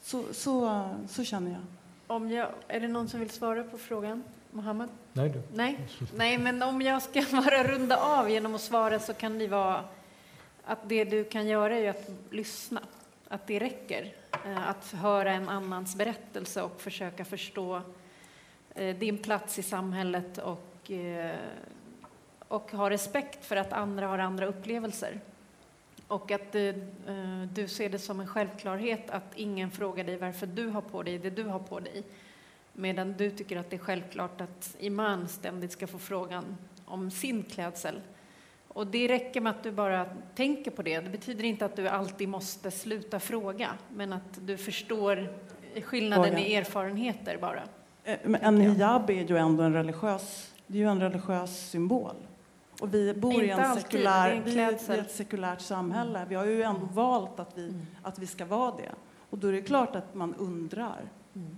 [0.02, 1.62] Så, så, så känner jag.
[2.08, 2.50] Om jag.
[2.68, 4.24] Är det någon som vill svara på frågan?
[4.52, 4.90] Mohammed?
[5.14, 5.42] Nej, du.
[5.54, 5.80] Nej.
[6.16, 9.84] Nej, men om jag ska bara runda av genom att svara så kan det vara
[10.66, 12.82] att det du kan göra är att lyssna,
[13.28, 14.14] att det räcker.
[14.46, 17.82] Eh, att höra en annans berättelse och försöka förstå
[18.76, 21.36] eh, din plats i samhället och, eh,
[22.54, 25.20] och ha respekt för att andra har andra upplevelser.
[26.08, 26.88] Och att du,
[27.54, 31.18] du ser det som en självklarhet att ingen frågar dig varför du har på dig
[31.18, 32.04] det du har på dig.
[32.74, 37.44] Medan du tycker att det är självklart att Iman ständigt ska få frågan om sin
[37.44, 38.02] klädsel.
[38.68, 41.00] Och det räcker med att du bara tänker på det.
[41.00, 45.34] Det betyder inte att du alltid måste sluta fråga, men att du förstår
[45.82, 46.40] skillnaden fråga.
[46.40, 47.64] i erfarenheter bara.
[48.04, 52.16] Eh, men en hijab är ju ändå en religiös, det är ju en religiös symbol.
[52.84, 56.18] Och vi bor i, en sekulär, vi är i ett sekulärt samhälle.
[56.18, 56.30] Mm.
[56.30, 56.94] Vi har ju ändå mm.
[56.94, 57.86] valt att vi, mm.
[58.02, 58.92] att vi ska vara det.
[59.30, 61.02] Och då är det klart att man undrar.
[61.36, 61.58] Mm.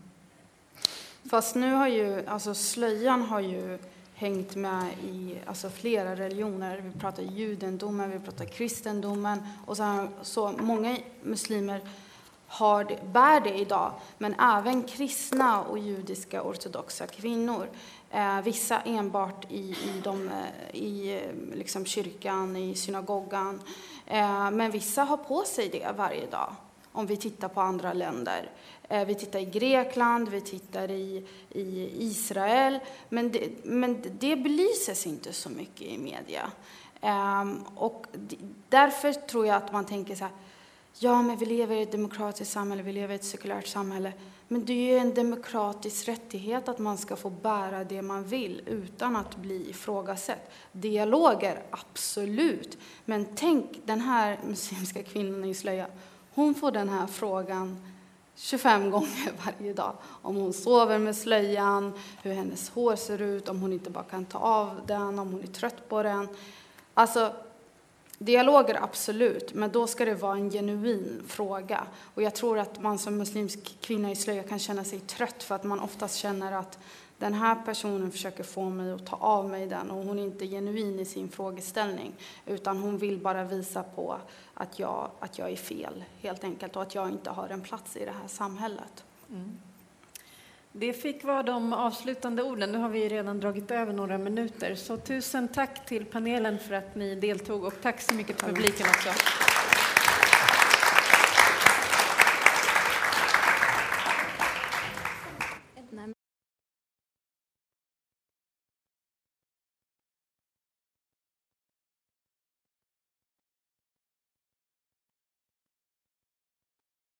[1.29, 3.79] Fast nu har ju, alltså slöjan har ju
[4.13, 6.77] hängt med i alltså flera religioner.
[6.77, 11.81] Vi pratar judendomen, vi pratar kristendomen och så, så många muslimer
[12.47, 17.67] har det, bär det idag, men även kristna och judiska ortodoxa kvinnor.
[18.11, 23.61] Eh, vissa enbart i, i, de, eh, i eh, liksom kyrkan, i synagogan.
[24.05, 26.55] Eh, men vissa har på sig det varje dag,
[26.91, 28.51] om vi tittar på andra länder.
[28.89, 32.79] Eh, vi tittar i Grekland, vi tittar i, i Israel.
[33.09, 36.51] Men det, men det belyses inte så mycket i media.
[37.01, 38.05] Ehm, och
[38.69, 40.33] därför tror jag att man tänker så här,
[40.99, 44.13] ja men vi lever i ett demokratiskt samhälle, vi lever i ett sekulärt samhälle.
[44.47, 48.61] Men det är ju en demokratisk rättighet att man ska få bära det man vill
[48.65, 50.51] utan att bli ifrågasatt.
[50.71, 52.77] Dialoger, absolut.
[53.05, 55.87] Men tänk den här muslimska kvinnan i slöja,
[56.33, 57.77] hon får den här frågan
[58.35, 59.93] 25 gånger varje dag.
[60.03, 61.93] Om hon sover med slöjan,
[62.23, 65.43] hur hennes hår ser ut, om hon inte bara kan ta av den, om hon
[65.43, 66.27] är trött på den.
[66.93, 67.33] Alltså,
[68.17, 71.87] dialoger absolut, men då ska det vara en genuin fråga.
[72.13, 75.55] Och jag tror att man som muslimsk kvinna i slöja kan känna sig trött för
[75.55, 76.79] att man oftast känner att
[77.17, 80.47] den här personen försöker få mig att ta av mig den och hon är inte
[80.47, 82.13] genuin i sin frågeställning
[82.45, 84.17] utan hon vill bara visa på
[84.53, 87.97] att jag, att jag är fel helt enkelt och att jag inte har en plats
[87.97, 89.03] i det här samhället.
[89.29, 89.57] Mm.
[90.77, 92.71] Det fick vara de avslutande orden.
[92.71, 94.75] Nu har vi redan dragit över några minuter.
[94.75, 98.87] Så tusen tack till panelen för att ni deltog och tack så mycket till publiken
[98.87, 99.09] också.